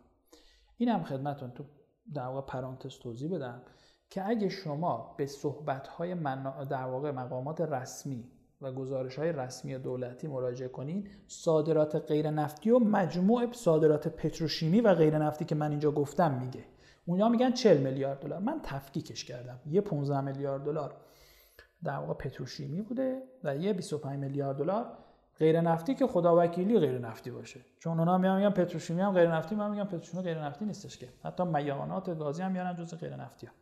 [0.77, 1.63] این هم خدمتون تو
[2.13, 3.61] در واقع پرانتز توضیح بدم
[4.09, 6.15] که اگه شما به صحبت های
[6.69, 12.79] در واقع مقامات رسمی و گزارش های رسمی دولتی مراجعه کنین صادرات غیر نفتی و
[12.79, 16.65] مجموع صادرات پتروشیمی و غیر نفتی که من اینجا گفتم میگه.
[17.05, 18.39] اونجا میگن 40 میلیارد دلار.
[18.39, 19.59] من تفکیکش کردم.
[19.65, 20.95] یه 15 میلیارد دلار.
[21.83, 24.97] در واقع پتروشیمی بوده و یه 25 میلیارد دلار
[25.37, 27.59] غیر نفتی که خدا وکیلی غیر نفتی باشه.
[27.79, 31.09] چون اونا میان میگن پتروشیمی هم غیر نفتی من میگم پتروشیمی غیر نفتی نیستش که.
[31.23, 33.53] حتی میانات گازی هم میارن جزء غیر نفتی ها.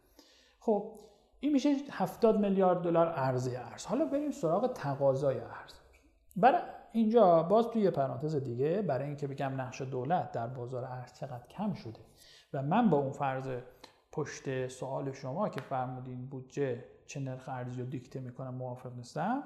[0.60, 1.00] خب
[1.40, 3.86] این میشه 70 میلیارد دلار عرضه ارز.
[3.86, 5.74] حالا بریم سراغ تقاضای ارز.
[6.36, 11.48] برای اینجا باز توی پرانتز دیگه برای اینکه بگم نقش دولت در بازار ارز چقدر
[11.48, 12.00] کم شده.
[12.54, 13.48] و من با اون فرض
[14.12, 19.44] پشت سوال شما که فرمودین بودجه چه نرخ ارزی رو دیکته می‌کنم موافق نیستم.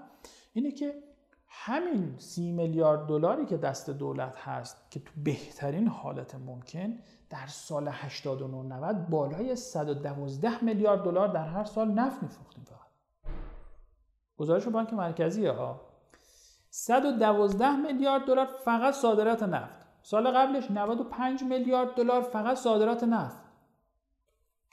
[0.54, 1.04] اینه که
[1.47, 6.99] همین سی میلیارد دلاری که دست دولت هست که تو بهترین حالت ممکن
[7.30, 13.34] در سال 89 90 بالای 112 میلیارد دلار در هر سال نفت میفروختیم فقط.
[14.38, 15.82] گزارش بانک مرکزی ها.
[16.69, 19.86] 112 میلیارد دلار فقط صادرات نفت.
[20.01, 23.43] سال قبلش 95 میلیارد دلار فقط صادرات نفت.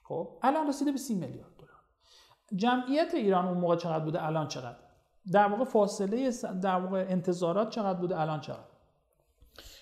[0.04, 1.51] خب الان رسیده به 30 میلیارد.
[2.56, 4.76] جمعیت ایران اون موقع چقدر بوده؟ الان چقدر؟
[5.32, 6.30] در واقع فاصله
[6.62, 8.72] در واقع انتظارات چقدر بوده؟ الان چقدر؟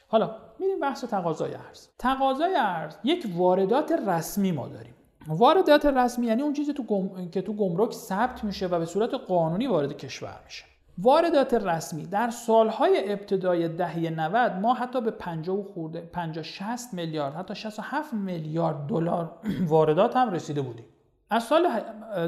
[0.08, 1.88] حالا میریم بحث تقاضای ارز.
[1.98, 4.94] تقاضای ارز یک واردات رسمی ما داریم.
[5.26, 7.30] واردات رسمی یعنی اون چیزی تو گم...
[7.30, 10.64] که تو گمرک ثبت میشه و به صورت قانونی وارد کشور میشه.
[10.98, 17.34] واردات رسمی در سالهای ابتدای دهه 90 ما حتی به 50 خورده 50 60 میلیارد
[17.34, 20.84] حتی 67 میلیارد دلار واردات هم رسیده بودیم.
[21.30, 21.68] از سال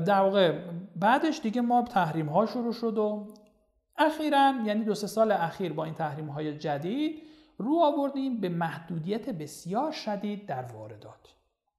[0.01, 3.27] در واقع بعدش دیگه ما تحریم ها شروع شد و
[3.97, 7.23] اخیرا یعنی دو سه سال اخیر با این تحریم های جدید
[7.59, 11.35] رو آوردیم به محدودیت بسیار شدید در واردات.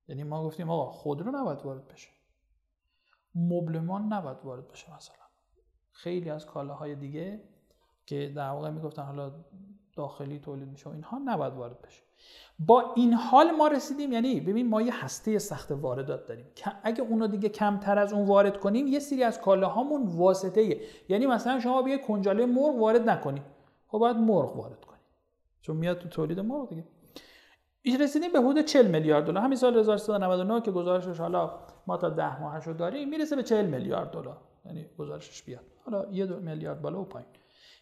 [0.08, 2.10] یعنی ما گفتیم آقا خودرو نباید وارد بشه.
[3.36, 5.16] مبلمان نباید وارد بشه مثلا.
[5.92, 7.44] خیلی از کالاهای دیگه
[8.06, 9.32] که در واقع می‌گفتن حالا
[9.96, 12.04] داخلی تولید میشه و اینها نباید وارد بشه.
[12.60, 16.46] با این حال ما رسیدیم یعنی ببین ما یه هسته سخت واردات داریم.
[16.84, 20.82] اگه اونو دیگه کمتر از اون وارد کنیم یه سری از کالاهامون واسطه ایه.
[21.10, 23.44] یعنی مثلا شما بیا کنجاله مرغ وارد نکنیم.
[23.88, 25.02] خب باید مرغ وارد کنیم.
[25.62, 26.84] چون میاد تو تولید مرغ دیگه.
[27.82, 29.44] ایش رسیدیم به حدود 40 میلیارد دلار.
[29.44, 31.52] همین سال 1399 که گزارشش حالا
[31.88, 34.38] ما تا 10 ماهشو داریم می‌رسه به 40 میلیارد دلار.
[34.66, 35.63] یعنی گزارشش بیاد.
[35.86, 37.28] حالا یه میلیارد بالا و پایین.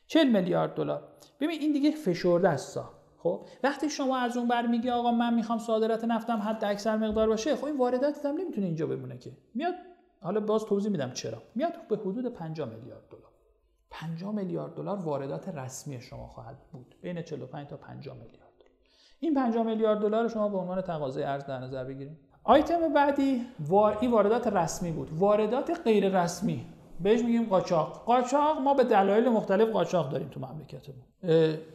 [0.08, 1.04] 40 میلیارد دلار.
[1.40, 2.80] ببین این دیگه فشرده است
[3.24, 7.28] خب وقتی شما از اون بر میگی آقا من می‌خوام صادرات نفتم حد اکثر مقدار
[7.28, 9.32] باشه خب این وارداتت هم نمی‌تونه اینجا بمونه که.
[9.54, 9.74] میاد
[10.22, 11.42] حالا باز توضیح میدم چرا.
[11.56, 13.32] میاد به حدود 50 میلیارد دلار.
[13.90, 16.96] 50 میلیارد دلار واردات رسمی شما خواهد بود.
[17.02, 18.52] بین 45 تا 50 میلیارد
[19.20, 22.18] این 50 میلیارد دلار شما به عنوان تقاضای ارز در نظر بگیرید.
[22.44, 23.46] آیتم بعدی
[24.02, 25.10] این واردات رسمی بود.
[25.14, 26.66] واردات غیر رسمی.
[27.04, 28.06] بهش میگیم قاچاق.
[28.06, 31.04] قاچاق ما به دلایل مختلف قاچاق داریم تو مملکتمون.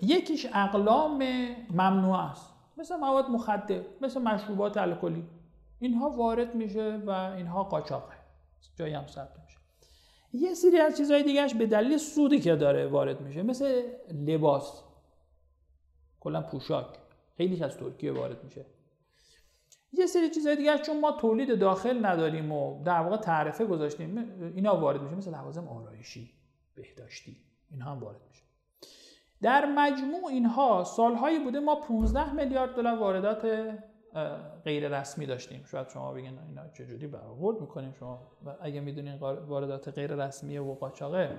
[0.03, 1.23] یکیش اقلام
[1.71, 2.55] ممنوع است.
[2.77, 5.25] مثل مواد مخدر مثل مشروبات الکلی.
[5.79, 8.15] اینها وارد میشه و اینها قاچاقه.
[8.77, 9.59] جایی هم ثبت میشه.
[10.33, 13.83] یه سری از چیزهای دیگهش به دلیل سودی که داره وارد میشه مثل
[14.27, 14.83] لباس.
[16.21, 16.87] کلا پوشاک.
[17.37, 18.67] خیلیش از ترکیه وارد میشه.
[19.93, 24.19] یه سری چیزهای دیگه چون ما تولید داخل نداریم و در واقع تعرفه گذاشتیم
[24.55, 26.33] اینا وارد میشه مثل لوازم آرایشی
[26.75, 27.37] بهداشتی
[27.71, 28.43] اینها هم وارد میشه.
[29.43, 33.47] در مجموع اینها سالهایی بوده ما 15 میلیارد دلار واردات
[34.65, 35.65] غیر رسمی داشتیم.
[35.65, 41.39] شاید شما بگین اینا چجوری برآورد می‌کنیم شما؟ اگه می‌دونین واردات غیر رسمی و قاچاقه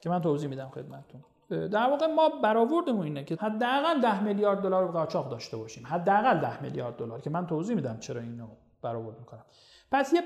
[0.00, 1.24] که من توضیح میدم خدمتتون.
[1.50, 5.86] در واقع ما برآوردمون اینه که حداقل 10 میلیارد دلار قاچاق داشته باشیم.
[5.86, 8.46] حداقل 10 میلیارد دلار که من توضیح میدم چرا اینو
[8.82, 9.44] برآورد می‌کنم.
[9.92, 10.22] پس یه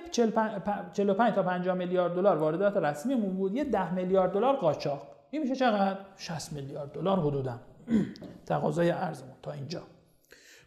[0.92, 5.02] 45 تا 50 میلیارد دلار واردات رسمیمون بود یه 10 میلیارد دلار قاچاق.
[5.30, 7.58] این میشه چقدر؟ 60 میلیارد دلار حدودا.
[8.46, 9.82] تقاضای ارزمون تا اینجا.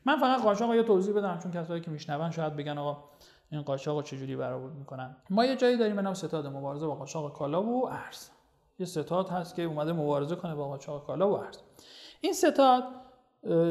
[0.05, 3.03] من فقط قاچاق رو توضیح بدم چون کسایی که میشنون شاید بگن آقا
[3.51, 5.15] این قاچاق رو چجوری برآورد می‌کنن.
[5.29, 8.29] ما یه جایی داریم به نام ستاد مبارزه با قاچاق کالا و ارز
[8.79, 11.57] یه ستاد هست که اومده مبارزه کنه با قاچاق کالا و ارز
[12.21, 12.83] این ستاد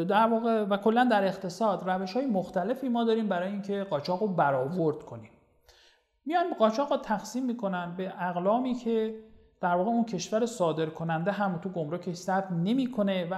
[0.09, 4.29] در واقع و کلا در اقتصاد روش های مختلفی ما داریم برای اینکه قاچاق رو
[4.29, 5.31] برآورد کنیم.
[6.27, 9.15] میان قاچاق رو تقسیم می‌کنن به اقلامی که
[9.61, 13.35] در واقع اون کشور صادر کننده هم تو گمرک ثبت نمی‌کنه و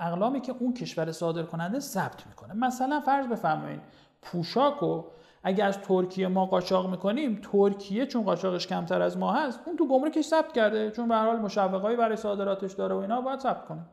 [0.00, 2.54] اقلامی که اون کشور صادر کننده ثبت می‌کنه.
[2.54, 3.80] مثلا فرض بفرمایید
[4.22, 5.10] پوشاک رو
[5.42, 9.88] اگر از ترکیه ما قاچاق می‌کنیم ترکیه چون قاچاقش کمتر از ما هست اون تو
[9.88, 10.90] گمرکش ثبت کرده.
[10.90, 13.86] چون به هر حال مشوقایی برای صادراتش داره و اینا باید ثبت کنه.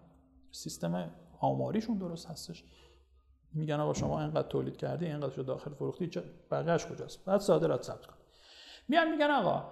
[0.52, 2.64] سیستم آماریشون درست هستش.
[3.54, 6.12] میگن آقا شما اینقدر تولید کردی اینقدر شو داخل فروختی
[6.52, 8.16] بقیه‌اش کجاست؟ بعد صادرات ثبت کن.
[8.88, 9.64] میان میگن آقا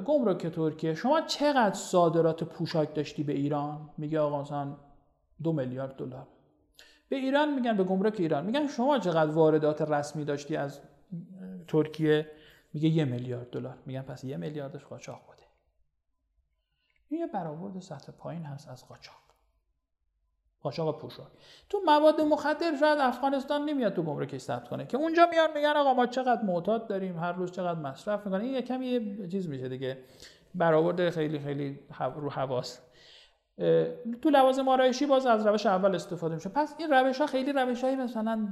[0.00, 4.76] گمرک ترکیه شما چقدر صادرات پوشاک داشتی به ایران؟ میگه آقا مثلا
[5.42, 6.26] دو میلیارد دلار.
[7.08, 8.46] به ایران میگن به گمرک ایران.
[8.46, 10.80] میگن شما چقدر واردات رسمی داشتی از
[11.68, 12.30] ترکیه؟
[12.72, 13.78] میگه یه میلیارد دلار.
[13.86, 15.42] میگن پس یه میلیاردش قاچاق بوده.
[17.08, 19.16] این یه برآورد سطح پایین هست از قاچاق.
[20.60, 21.26] قاچاق پوشاک
[21.68, 24.86] تو مواد مخدر شاید افغانستان نمیاد تو گمرک ثبت کنه.
[24.86, 28.54] که اونجا میان میگن آقا ما چقدر معتاد داریم هر روز چقدر مصرف می‌کنه این
[28.54, 29.98] یه کمی یه چیز میشه دیگه.
[30.54, 31.80] برآورد خیلی خیلی
[32.16, 32.80] رو حواس
[34.22, 36.48] تو لوازم آرایشی باز از روش اول استفاده میشه.
[36.48, 38.48] پس این روش ها خیلی روش های مثلا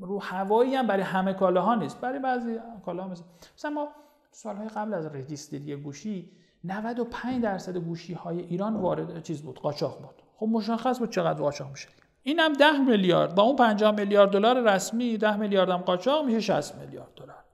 [0.00, 2.00] رو هوایی هم برای همه کالاها نیست.
[2.00, 3.22] برای بعضی کالاها مثل
[3.56, 3.88] مثلا ما
[4.30, 6.30] سالهای قبل از رجیستری گوشی
[6.64, 10.22] 95 درصد گوشی های ایران وارد چیز بود قاچاق بود.
[10.36, 11.88] خب مشخص بود چقدر قاچاق میشه.
[12.22, 13.34] اینم 10 میلیارد.
[13.34, 17.44] با اون 50 میلیارد دلار رسمی 10 میلیارد هم قاچاق میشه 60 میلیارد دلار.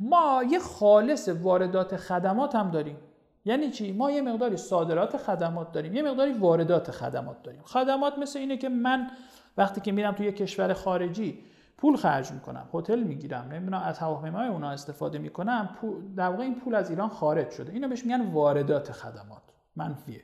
[0.00, 2.98] ما یه خالص واردات خدمات هم داریم.
[3.46, 7.62] یعنی چی؟ ما یه مقداری صادرات خدمات داریم یه مقداری واردات خدمات داریم.
[7.62, 9.10] خدمات مثل اینه که من
[9.56, 11.38] وقتی که میرم توی کشور خارجی
[11.78, 15.76] پول خرج می‌کنم هتل می‌گیرم نمی‌دونم از هواپیمای اونا استفاده می‌کنم
[16.16, 17.72] در واقع این پول از ایران خارج شده.
[17.72, 19.42] اینو بهش میگن واردات خدمات
[19.76, 20.22] منفیه.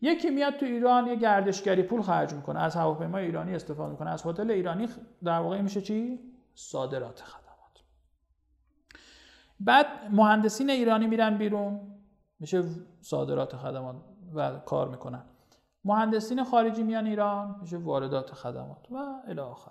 [0.00, 4.26] یکی میاد تو ایران یه گردشگری پول خرج می‌کنه از هواپیمای ایرانی استفاده می‌کنه از
[4.26, 4.88] هتل ایرانی
[5.24, 6.20] در واقع میشه چی؟
[6.54, 7.82] صادرات خدمات.
[9.60, 11.95] بعد مهندسین ایرانی میرن بیرون.
[12.40, 12.64] میشه
[13.00, 13.96] صادرات خدمات
[14.34, 15.24] و کار می‌کنن.
[15.84, 19.70] مهندسین خارجی میان ایران میشه واردات خدمات و الی آخر.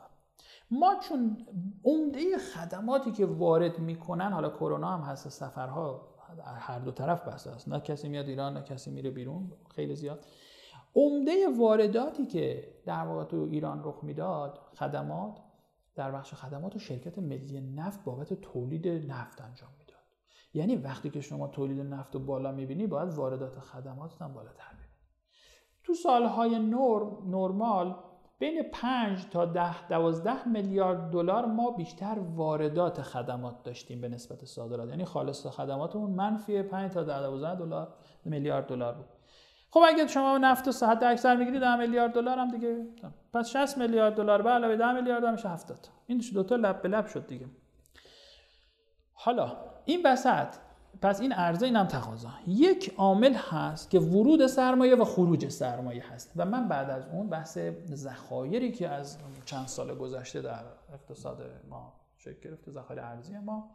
[0.72, 1.38] ما چون
[1.84, 6.16] عمده خدماتی که وارد می‌کنن حالا کرونا هم هست سفرها
[6.59, 7.70] هر دو طرف بسته است.
[7.70, 10.26] نه کسی میاد ایران نه کسی میره بیرون خیلی زیاد.
[10.95, 15.39] عمده وارداتی که در واقع تو ایران رخ می‌داد خدمات
[15.95, 19.84] در بخش خدمات و شرکت ملی نفت بابت تولید نفت انجام می‌داد.
[20.56, 24.89] یعنی وقتی که شما تولید نفت رو بالا می‌بینی باید واردات خدمات هم بالاتر ببینی.
[25.84, 27.95] تو سالهای نور نرمال
[28.39, 34.89] بین 5 تا 10 12 میلیارد دلار ما بیشتر واردات خدمات داشتیم به نسبت صادرات.
[34.89, 37.93] یعنی خالص خدماتمون منفی 5 تا 12 دلار
[38.26, 39.06] میلیارد دلار بود.
[39.72, 42.88] خب اگه شما نفت و صحت اکثر می‌گیرید 10 میلیارد دلار هم دیگه.
[43.34, 45.78] پس 60 میلیارد دلار به علاوه 10 میلیارد هم میشه 70
[46.08, 47.45] این دو تا لب به لب شد دیگه.
[49.14, 50.47] حالا این وسط
[51.01, 52.29] پس این عرضه اینم تقاضا.
[52.47, 56.31] یک عامل هست که ورود سرمایه و خروج سرمایه هست.
[56.36, 57.57] و من بعد از اون بحث
[57.93, 60.63] ذخایری که از چند سال گذشته در
[60.93, 63.71] اقتصاد ما شکل گرفته ذخایر ارزی ما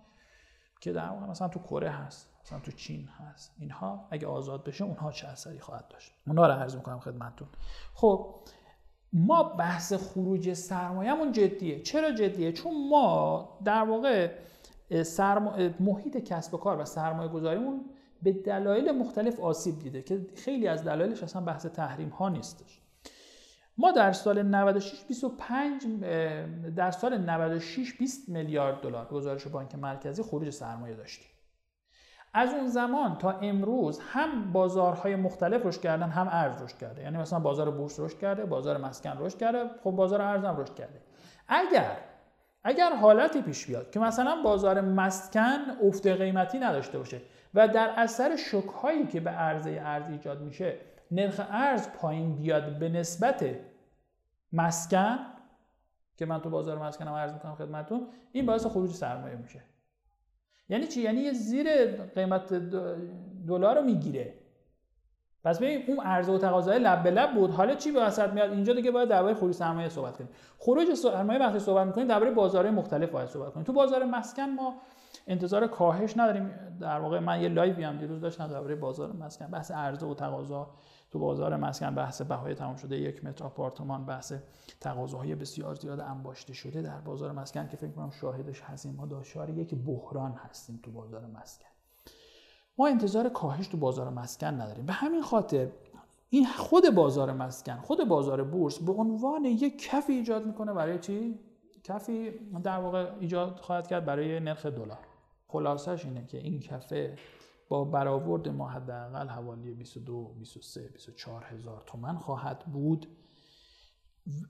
[0.80, 4.84] که در واقع مثلا تو کره هست مثلا تو چین هست اینها اگه آزاد بشه
[4.84, 7.48] اونها چه اثری خواهد داشت؟ اونها رو عرض می‌کنم خدمتتون.
[7.94, 8.34] خب
[9.12, 11.82] ما بحث خروج سرمایهمون جدیه.
[11.82, 14.32] چرا جدیه؟ چون ما در واقع
[14.91, 15.57] سرما...
[15.80, 17.84] محیط کسب و کار و سرمایه گذاریمون
[18.22, 22.80] به دلایل مختلف آسیب دیده که خیلی از دلایلش اصلا بحث تحریم ها نیستش.
[23.78, 25.86] ما در سال 96 25
[26.76, 31.30] در سال 96 20 میلیارد دلار گزارش بانک مرکزی خروج سرمایه داشتیم.
[32.34, 37.03] از اون زمان تا امروز هم بازارهای مختلف رشد کردن هم ارز رشد کرده.
[37.03, 40.74] یعنی مثلا بازار بورس رشد کرده بازار مسکن رشد کرده خب بازار ارز هم رشد
[40.74, 41.01] کرده.
[41.49, 41.97] اگر
[42.64, 47.20] اگر حالتی پیش بیاد که مثلا بازار مسکن افت قیمتی نداشته باشه
[47.54, 50.76] و در اثر شک هایی که به عرضه ارز ایجاد میشه
[51.11, 53.44] نرخ ارز پایین بیاد به نسبت
[54.52, 55.18] مسکن
[56.16, 59.61] که من تو بازار مسکنم عرض می‌کنم خدمتتون این باعث خروج سرمایه میشه.
[60.68, 62.54] یعنی چی؟ یعنی یه زیر قیمت
[63.46, 64.34] دلار رو می‌گیره.
[65.45, 67.51] پس ببین اون عرضه و تقاضای لب به لب بود.
[67.51, 70.30] حالا چی به وسط میاد؟ اینجا دیگه باید درباره خروج سرمایه صحبت کنیم.
[70.59, 73.64] خروج سرمایه وقتی صحبت می‌کنیم درباره بازارهای مختلف باید صحبت کنیم.
[73.64, 74.74] تو بازار مسکن ما
[75.26, 76.51] انتظار کاهش نداریم.
[76.80, 79.47] در واقع من یه لایوی هم دیروز داشتم درباره بازار مسکن.
[79.47, 80.70] بحث عرضه و تقاضا.
[81.11, 82.97] تو بازار مسکن بحث بهای تمام شده.
[82.97, 84.32] یک متر آپارتمان بحث
[84.80, 89.51] تقاضاهای بسیار زیاد انباشته شده در بازار مسکن که فکر کنم شاهدش هستیم ما دچار
[89.51, 91.70] یک بحران هستیم تو بازار مسکن.
[92.81, 94.87] ما انتظار کاهش تو بازار مسکن نداریم.
[94.87, 95.68] به همین خاطر
[96.31, 101.39] این خود بازار مسکن خود بازار بورس به عنوان یک کفی ایجاد می‌کنه برای چی؟
[101.85, 102.31] کفی
[102.64, 104.99] در واقع ایجاد خواهد کرد برای نرخ دلار.
[105.49, 107.16] خلاصش اینه که این کفه
[107.68, 113.07] با برآورد ما حداقل حوالی 22 23 24 هزار تومن خواهد بود.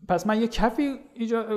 [0.08, 0.98] پس من یه کفی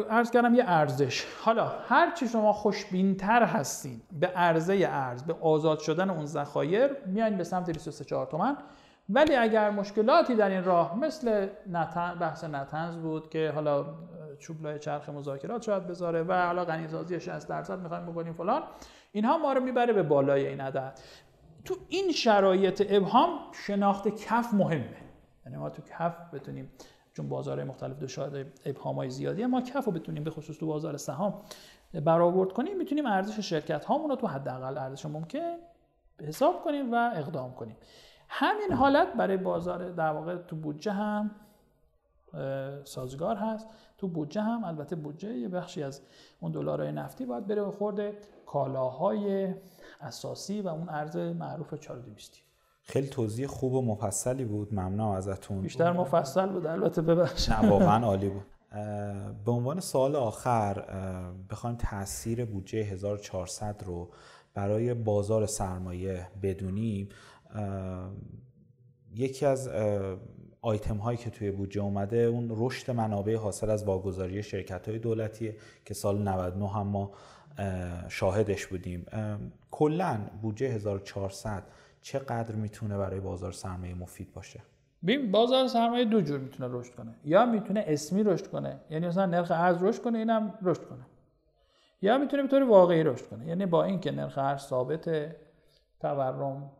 [0.09, 1.25] ارز کردم یه ارزش.
[1.41, 7.37] حالا هر چی شما خوشبینتر هستین به عرضه ارز به آزاد شدن اون ذخایر میایین
[7.37, 8.57] به سمت 23 4 تومن.
[9.09, 13.85] ولی اگر مشکلاتی در این راه مثل نتن بحث نتنز بود که حالا
[14.39, 18.63] چوبلای چرخ مذاکرات شاید بذاره و حالا غنیسازی 60 درصد می‌خوایم بکنیم فلان
[19.11, 20.99] اینها ما رو می‌بره به بالای این عدد.
[21.65, 23.29] تو این شرایط ابهام
[23.65, 24.97] شناخت کف مهمه.
[25.45, 26.71] یعنی ما تو کف بتونیم
[27.13, 30.97] چون بازار مختلف دچار ابهام های زیادی ما کف رو بتونیم به خصوص تو بازار
[30.97, 31.41] سهام
[31.93, 35.55] برآورد کنیم می‌تونیم ارزش شرکت هامون رو تو حداقل ارزش ممکن
[36.21, 37.75] حساب کنیم و اقدام کنیم.
[38.29, 41.31] همین حالت برای بازار در واقع تو بودجه هم
[42.83, 43.67] سازگار هست.
[43.97, 46.01] تو بودجه هم البته بودجه یه بخشی از
[46.39, 49.53] اون دلارهای نفتی باید بره خورده کالاهای
[50.01, 52.43] اساسی و اون ارز معروف 4200
[52.83, 54.73] خیلی توضیح خوب و مفصلی بود.
[54.73, 55.61] ممنونم ازتون.
[55.61, 57.53] بیشتر مفصل بود البته ببخشید.
[57.53, 58.45] نه واقعا عالی بود.
[59.45, 60.83] به عنوان سوال آخر
[61.49, 64.09] بخوایم تاثیر بودجه 1400 رو
[64.53, 67.09] برای بازار سرمایه بدونیم.
[69.15, 69.69] یکی از
[70.61, 75.55] آیتم هایی که توی بودجه اومده اون رشد منابع حاصل از واگذاری شرکت های دولتیه
[75.85, 77.11] که سال 99 هم ما
[78.07, 79.05] شاهدش بودیم.
[79.71, 81.63] کلا بودجه 1400
[82.03, 84.59] چقدر می‌تونه برای بازار سرمایه مفید باشه؟
[85.03, 87.15] ببین بازار سرمایه دو جور می‌تونه رشد کنه.
[87.25, 91.05] یا می‌تونه اسمی رشد کنه یعنی مثلا نرخ ارز رشد کنه اینم رشد کنه.
[92.01, 95.35] یا می‌تونه به طور واقعی رشد کنه یعنی با اینکه نرخ ارز ثابت
[95.99, 96.71] تورم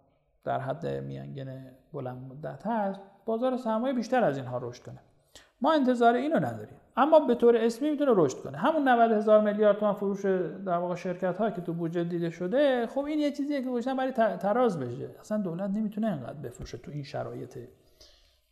[0.44, 5.00] در حد میانگین بلند مدت هست بازار سرمایه بیشتر از اینها رشد کنه.
[5.64, 6.78] ما انتظار اینو نداریم.
[6.98, 8.58] اما به طور اسمی می‌تونه رشد کنه.
[8.58, 10.26] همون 90 هزار میلیارد تومان فروش
[10.66, 13.98] در واقع شرکت ها که تو بودجه دیده شده خب این یه چیزیه که گذاشتن
[13.98, 15.10] برای تراز بشه.
[15.20, 17.58] اصلا دولت نمی‌تونه انقدر بفروشه تو این شرایط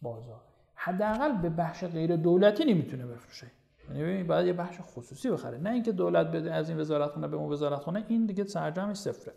[0.01, 0.41] بازار.
[0.75, 3.47] حداقل به بخش غیر دولتی نمی‌تونه بفروشه.
[3.95, 5.57] یعنی باید یه بخش خصوصی بخره.
[5.57, 9.33] نه اینکه دولت بده از این وزارتخونه به اون وزارتخونه این دیگه سرجمش صفره.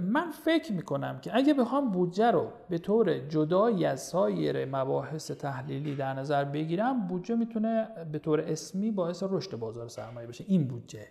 [0.00, 5.94] من فکر می‌کنم که اگه بخوام بودجه رو به طور جدایی از سایر مباحث تحلیلی
[5.94, 10.44] در نظر بگیرم بودجه می‌تونه به طور اسمی باعث رشد بازار سرمایه بشه.
[10.48, 11.06] این بودجه.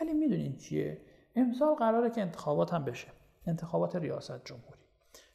[0.00, 1.00] ولی می‌دونین چیه؟
[1.36, 3.08] امسال قراره که انتخابات هم بشه.
[3.46, 4.80] انتخابات ریاست جمهوری.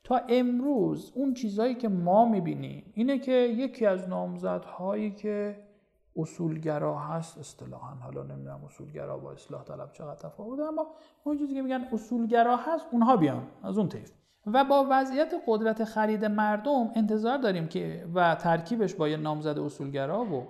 [0.04, 5.56] تا امروز اون چیزهایی که ما می‌بینیم اینه که یکی از نامزدهایی که
[6.16, 7.96] اصولگرا هست اصطلاحا.
[7.96, 10.88] حالا نمی‌دونم اصولگرا با اصلاح طلب چقدر تفاوت اما
[11.24, 14.12] اون چیزی که میگن اصولگرا هست اونها بیان از اون طیف
[14.48, 20.26] و با وضعیت قدرت خرید مردم انتظار داریم که و ترکیبش با یه نامزد اصولگرا
[20.26, 20.48] و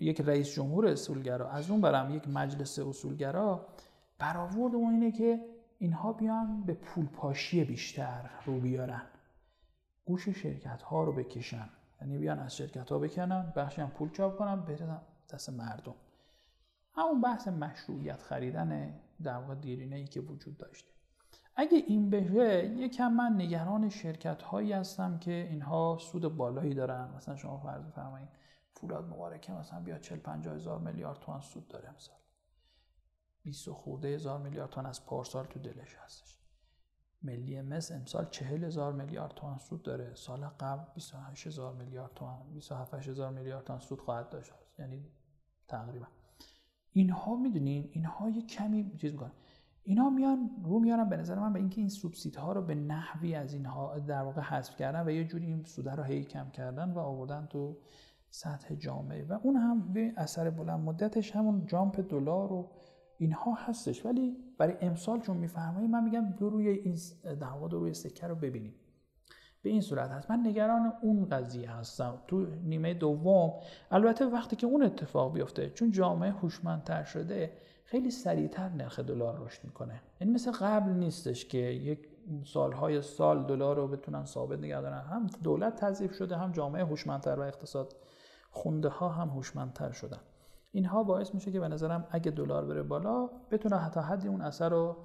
[0.00, 3.66] یک رئیس جمهور اصولگرا از اون برم یک مجلس اصولگرا
[4.18, 5.40] برآورد اون اینه که
[5.78, 9.02] اینها بیان به پولپاشی بیشتر رو بیارن.
[10.04, 11.68] گوش شرکت ها رو بکشن.
[12.00, 15.00] یعنی بیان از شرکت ها بکنن بخشی هم پول چاپ کنن بدن
[15.32, 15.94] دست مردم.
[16.92, 20.90] همون بحث مشروعیت خریدن در واقع دیرینه ای که وجود داشته.
[21.56, 27.08] اگه این بشه یکم من نگران شرکت هایی هستم که اینها سود بالایی دارن.
[27.16, 28.28] مثلا شما فرض بفرمایید
[28.72, 32.14] فولاد مبارکه مثلا بیا 40 50 هزار میلیارد تومان سود داره مثلا.
[33.42, 36.39] 20 خورده هزار میلیارد تومان از پارسال تو دلش هستش.
[37.22, 40.14] ملی مس امسال چهل هزار میلیارد تومان سود داره.
[40.14, 44.52] سال قبل 28 هزار میلیارد تومان 27 هزار میلیارد تومان سود خواهد داشت.
[44.78, 45.04] یعنی
[45.68, 46.06] تقریبا.
[46.92, 49.32] اینها می‌دونین اینها یه کمی چیز می‌کنن.
[49.82, 53.34] اینها میان رو میارن به نظر من به اینکه این سوبسید ها رو به نحوی
[53.34, 56.92] از اینها در واقع حذف کردن و یه جوری این سوده رو هی کم کردن
[56.92, 57.76] و آوردن تو
[58.30, 59.24] سطح جامعه.
[59.24, 62.70] و اون هم به اثر بلند مدتش همون جامپ دلار و
[63.20, 64.06] اینها هستش.
[64.06, 68.26] ولی برای امسال چون میفرمایید من میگم دو روی این در واقع دو روی سکه
[68.26, 68.74] رو ببینیم.
[69.62, 70.30] به این صورت هست.
[70.30, 72.22] من نگران اون قضیه هستم.
[72.26, 73.52] تو نیمه دوم
[73.90, 77.52] البته وقتی که اون اتفاق بیفته چون جامعه هوشمندتر شده
[77.84, 80.00] خیلی سریعتر نرخ دلار رشد می‌کنه.
[80.20, 82.08] یعنی مثل قبل نیستش که یک
[82.44, 84.98] سالهای سال دلار رو بتونن ثابت نگه دارن.
[84.98, 87.96] هم دولت تضعیف شده هم جامعه هوشمندتر و اقتصاد
[88.50, 90.20] خونده ها هم هوشمندتر شدن.
[90.72, 94.68] اینها باعث میشه که به نظرم اگه دلار بره بالا بتونه حتی حدی اون اثر
[94.68, 94.96] رو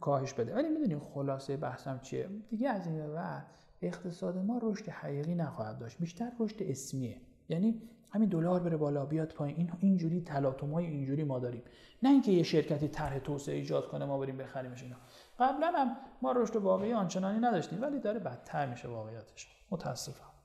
[0.00, 0.54] کاهش بده.
[0.54, 3.40] ولی می‌دونیم خلاصه بحثم چیه؟ دیگه از این و
[3.82, 7.20] اقتصاد ما رشد حقیقی نخواهد داشت بیشتر رشد اسمیه.
[7.48, 9.56] یعنی همین دلار بره بالا بیاد پایین.
[9.56, 11.62] این اینجوری تلاطمای اینجوری ما داریم.
[12.02, 14.96] نه اینکه یه شرکتی طرح توسعه ایجاد کنه ما بریم بخریمش اینا.
[15.38, 19.48] قبلا هم ما رشد واقعی آنچنانی نداشتیم ولی داره بدتر میشه واقعیتش.
[19.70, 20.35] متاسفم.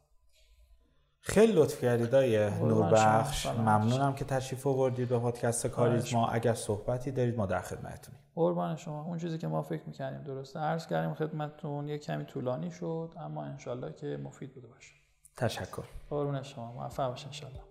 [1.24, 3.46] خیلی لطف کردید آیه نوربخش.
[3.46, 9.04] ممنونم که تشریف آوردید به پادکست کاریزما اگر صحبتی دارید ما در خدمتتونیم قربان شما.
[9.04, 10.60] اون چیزی که ما فکر می‌کردیم درسته.
[10.60, 14.94] عرض کردیم خدمتتون یه کمی طولانی شد اما انشالله که مفید بوده باشه.
[15.38, 15.84] تشکر.
[16.10, 16.72] قربون شما.
[16.72, 17.71] موفق باشه انشالله.